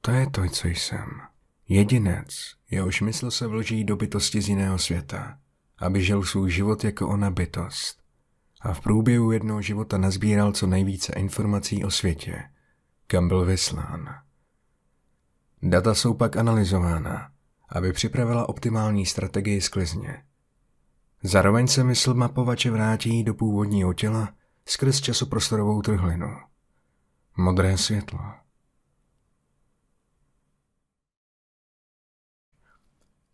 to 0.00 0.10
je 0.10 0.30
to, 0.30 0.48
co 0.48 0.68
jsem. 0.68 1.20
Jedinec, 1.68 2.54
jehož 2.70 3.00
mysl 3.00 3.30
se 3.30 3.46
vloží 3.46 3.84
do 3.84 3.96
bytosti 3.96 4.42
z 4.42 4.48
jiného 4.48 4.78
světa, 4.78 5.38
aby 5.78 6.04
žil 6.04 6.22
svůj 6.22 6.50
život 6.50 6.84
jako 6.84 7.08
ona 7.08 7.30
bytost. 7.30 7.98
A 8.60 8.74
v 8.74 8.80
průběhu 8.80 9.32
jednoho 9.32 9.62
života 9.62 9.98
nazbíral 9.98 10.52
co 10.52 10.66
nejvíce 10.66 11.12
informací 11.12 11.84
o 11.84 11.90
světě, 11.90 12.42
kam 13.06 13.28
byl 13.28 13.44
vyslán. 13.44 14.27
Data 15.62 15.94
jsou 15.94 16.14
pak 16.14 16.36
analyzována, 16.36 17.32
aby 17.68 17.92
připravila 17.92 18.48
optimální 18.48 19.06
strategii 19.06 19.60
sklizně. 19.60 20.24
Zároveň 21.22 21.66
se 21.66 21.84
mysl 21.84 22.14
mapovače 22.14 22.70
vrátí 22.70 23.24
do 23.24 23.34
původního 23.34 23.94
těla 23.94 24.34
skrz 24.66 25.00
časoprostorovou 25.00 25.82
trhlinu. 25.82 26.36
Modré 27.36 27.78
světlo. 27.78 28.20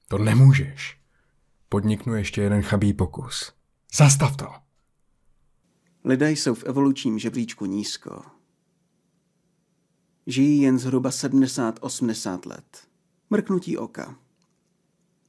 To 0.08 0.18
nemůžeš. 0.18 1.00
Podniknu 1.68 2.14
ještě 2.14 2.42
jeden 2.42 2.62
chabý 2.62 2.92
pokus. 2.92 3.52
Zastav 3.94 4.37
to. 4.37 4.46
Lidé 6.04 6.30
jsou 6.30 6.54
v 6.54 6.64
evolučním 6.64 7.18
žebříčku 7.18 7.66
nízko, 7.66 8.22
žijí 10.26 10.60
jen 10.60 10.78
zhruba 10.78 11.10
70-80 11.10 12.46
let. 12.46 12.88
Mrknutí 13.30 13.78
oka. 13.78 14.18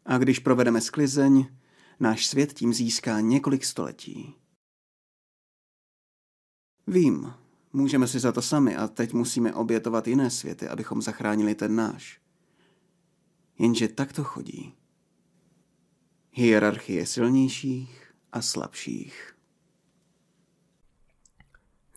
A 0.05 0.17
když 0.17 0.39
provedeme 0.39 0.81
sklizeň, 0.81 1.47
náš 1.99 2.27
svět 2.27 2.53
tím 2.53 2.73
získá 2.73 3.19
několik 3.19 3.65
století. 3.65 4.35
Vím, 6.87 7.33
můžeme 7.73 8.07
si 8.07 8.19
za 8.19 8.31
to 8.31 8.41
sami 8.41 8.75
a 8.75 8.87
teď 8.87 9.13
musíme 9.13 9.53
obětovat 9.53 10.07
jiné 10.07 10.29
světy, 10.29 10.67
abychom 10.67 11.01
zachránili 11.01 11.55
ten 11.55 11.75
náš. 11.75 12.21
Jenže 13.59 13.87
tak 13.87 14.13
to 14.13 14.23
chodí. 14.23 14.73
Hierarchie 16.31 17.05
silnějších 17.05 18.13
a 18.31 18.41
slabších. 18.41 19.35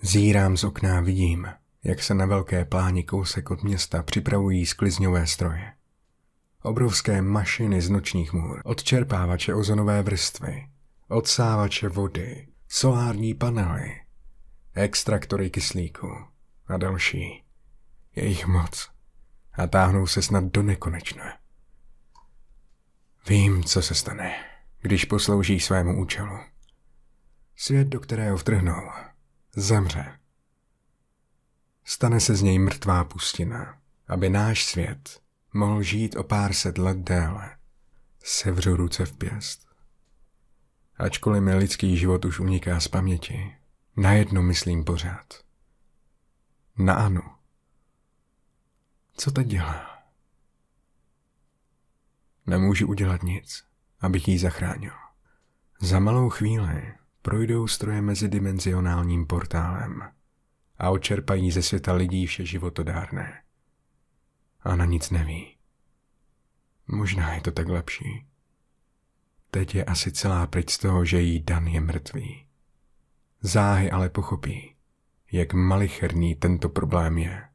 Zírám 0.01 0.57
z 0.57 0.65
okna 0.65 1.01
vidím, 1.01 1.47
jak 1.85 2.03
se 2.03 2.15
na 2.15 2.27
velké 2.27 2.65
pláni 2.65 3.05
kousek 3.05 3.51
od 3.51 3.63
města 3.63 4.03
připravují 4.03 4.67
sklizňové 4.67 5.27
stroje. 5.27 5.73
Obrovské 6.63 7.23
mašiny 7.23 7.81
z 7.81 7.91
nočních 7.91 8.33
můr, 8.33 8.61
odčerpávače 8.65 9.55
ozonové 9.55 10.03
vrstvy, 10.03 10.69
odsávače 11.09 11.89
vody, 11.89 12.49
solární 12.69 13.35
panely, 13.35 14.01
extraktory 14.75 15.51
kyslíku 15.51 16.09
a 16.67 16.77
další. 16.77 17.45
Je 18.17 18.27
jich 18.27 18.47
moc 18.47 18.91
a 19.53 19.67
táhnou 19.67 20.07
se 20.07 20.23
snad 20.23 20.45
do 20.45 20.63
nekonečna. 20.63 21.39
Vím, 23.29 23.65
co 23.65 23.83
se 23.83 23.95
stane, 23.95 24.45
když 24.81 25.05
poslouží 25.05 25.61
svému 25.61 26.01
účelu. 26.01 26.39
Svět, 27.57 27.89
do 27.89 28.01
kterého 28.01 28.37
vtrhnou, 28.37 28.91
zemře 29.57 30.18
Stane 31.91 32.21
se 32.21 32.35
z 32.35 32.43
něj 32.43 32.59
mrtvá 32.59 33.05
pustina, 33.05 33.79
aby 34.09 34.31
náš 34.31 34.65
svět 34.65 35.23
mohl 35.53 35.83
žít 35.83 36.17
o 36.17 36.23
pár 36.23 36.53
set 36.53 36.79
let 36.79 36.99
déle. 36.99 37.57
Sevřu 38.25 38.77
ruce 38.77 39.07
v 39.07 39.17
pěst. 39.17 39.69
Ačkoliv 40.97 41.43
mi 41.43 41.55
lidský 41.55 41.99
život 41.99 42.25
už 42.25 42.41
uniká 42.41 42.81
z 42.81 42.89
paměti, 42.89 43.57
na 43.97 44.13
jedno 44.13 44.43
myslím 44.43 44.85
pořád. 44.85 45.45
Na 46.79 46.95
Anu. 46.95 47.23
Co 49.17 49.31
teď 49.31 49.47
dělá? 49.47 50.03
Nemůžu 52.47 52.89
udělat 52.89 53.23
nic, 53.23 53.65
abych 54.01 54.29
jí 54.29 54.39
zachránil. 54.39 54.93
Za 55.81 55.99
malou 55.99 56.29
chvíli 56.29 56.95
projdou 57.23 57.67
stroje 57.67 58.03
mezidimenzionálním 58.03 59.27
portálem– 59.27 60.03
a 60.79 60.91
očerpají 60.91 61.51
ze 61.51 61.63
světa 61.63 61.93
lidí 61.93 62.27
vše 62.27 62.45
životodárné. 62.45 63.43
A 64.61 64.77
na 64.77 64.85
nic 64.85 65.11
neví. 65.11 65.57
Možná 66.87 67.35
je 67.35 67.41
to 67.41 67.51
tak 67.51 67.69
lepší. 67.69 68.27
Teď 69.51 69.75
je 69.75 69.85
asi 69.85 70.13
celá 70.13 70.47
pryč 70.47 70.71
z 70.71 70.79
toho, 70.79 71.05
že 71.05 71.21
jí 71.21 71.41
Dan 71.41 71.67
je 71.67 71.81
mrtvý. 71.81 72.47
Záhy 73.41 73.91
ale 73.91 74.09
pochopí, 74.09 74.75
jak 75.33 75.55
malicherný 75.55 76.35
tento 76.35 76.69
problém 76.69 77.19
je. 77.19 77.49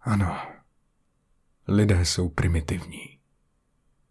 Ano, 0.00 0.38
lidé 1.68 2.04
jsou 2.04 2.28
primitivní. 2.28 3.18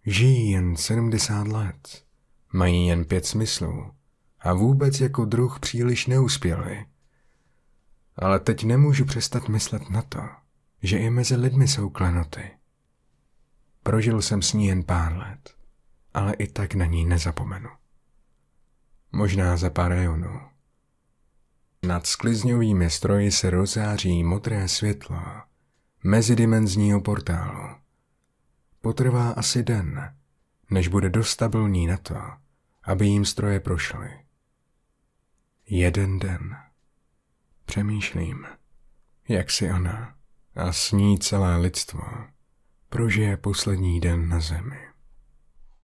Žijí 0.06 0.52
jen 0.52 0.76
70 0.76 1.48
let, 1.48 2.06
mají 2.54 2.88
jen 2.88 3.06
pět 3.06 3.26
smyslů 3.26 3.92
a 4.40 4.54
vůbec 4.54 5.00
jako 5.00 5.26
druh 5.26 5.60
příliš 5.60 6.08
neuspěli. 6.08 6.86
Ale 8.16 8.40
teď 8.40 8.64
nemůžu 8.64 9.06
přestat 9.06 9.50
myslet 9.50 9.90
na 9.90 10.02
to, 10.02 10.22
že 10.84 10.98
i 10.98 11.10
mezi 11.10 11.36
lidmi 11.36 11.68
jsou 11.68 11.90
klenoty. 11.90 12.52
Prožil 13.84 14.22
jsem 14.22 14.42
s 14.42 14.54
ní 14.54 14.68
jen 14.68 14.84
pár 14.84 15.18
let, 15.18 15.56
ale 16.14 16.34
i 16.34 16.48
tak 16.48 16.76
na 16.76 16.86
ní 16.86 17.06
nezapomenu. 17.06 17.70
Možná 19.12 19.58
za 19.58 19.70
pár 19.70 19.92
eonů. 19.92 20.42
Nad 21.84 22.08
sklizňovými 22.08 22.90
stroji 22.90 23.32
se 23.32 23.50
rozáří 23.50 24.24
modré 24.24 24.68
světlo 24.68 25.22
mezidimenzního 26.04 27.02
portálu. 27.02 27.76
Potrvá 28.82 29.30
asi 29.30 29.64
den, 29.64 30.16
než 30.70 30.88
bude 30.88 31.10
dost 31.10 31.30
stabilní 31.30 31.88
na 31.88 31.98
to, 31.98 32.22
aby 32.84 33.08
jim 33.08 33.26
stroje 33.26 33.60
prošly. 33.60 34.20
Jeden 35.66 36.20
den. 36.20 36.65
Přemýšlím, 37.66 38.46
jak 39.28 39.52
si 39.52 39.72
ona 39.72 40.16
a 40.56 40.72
s 40.72 40.92
ní 40.92 41.20
celé 41.20 41.58
lidstvo 41.58 42.02
prožije 42.90 43.38
poslední 43.38 44.00
den 44.00 44.30
na 44.30 44.40
zemi. 44.40 44.95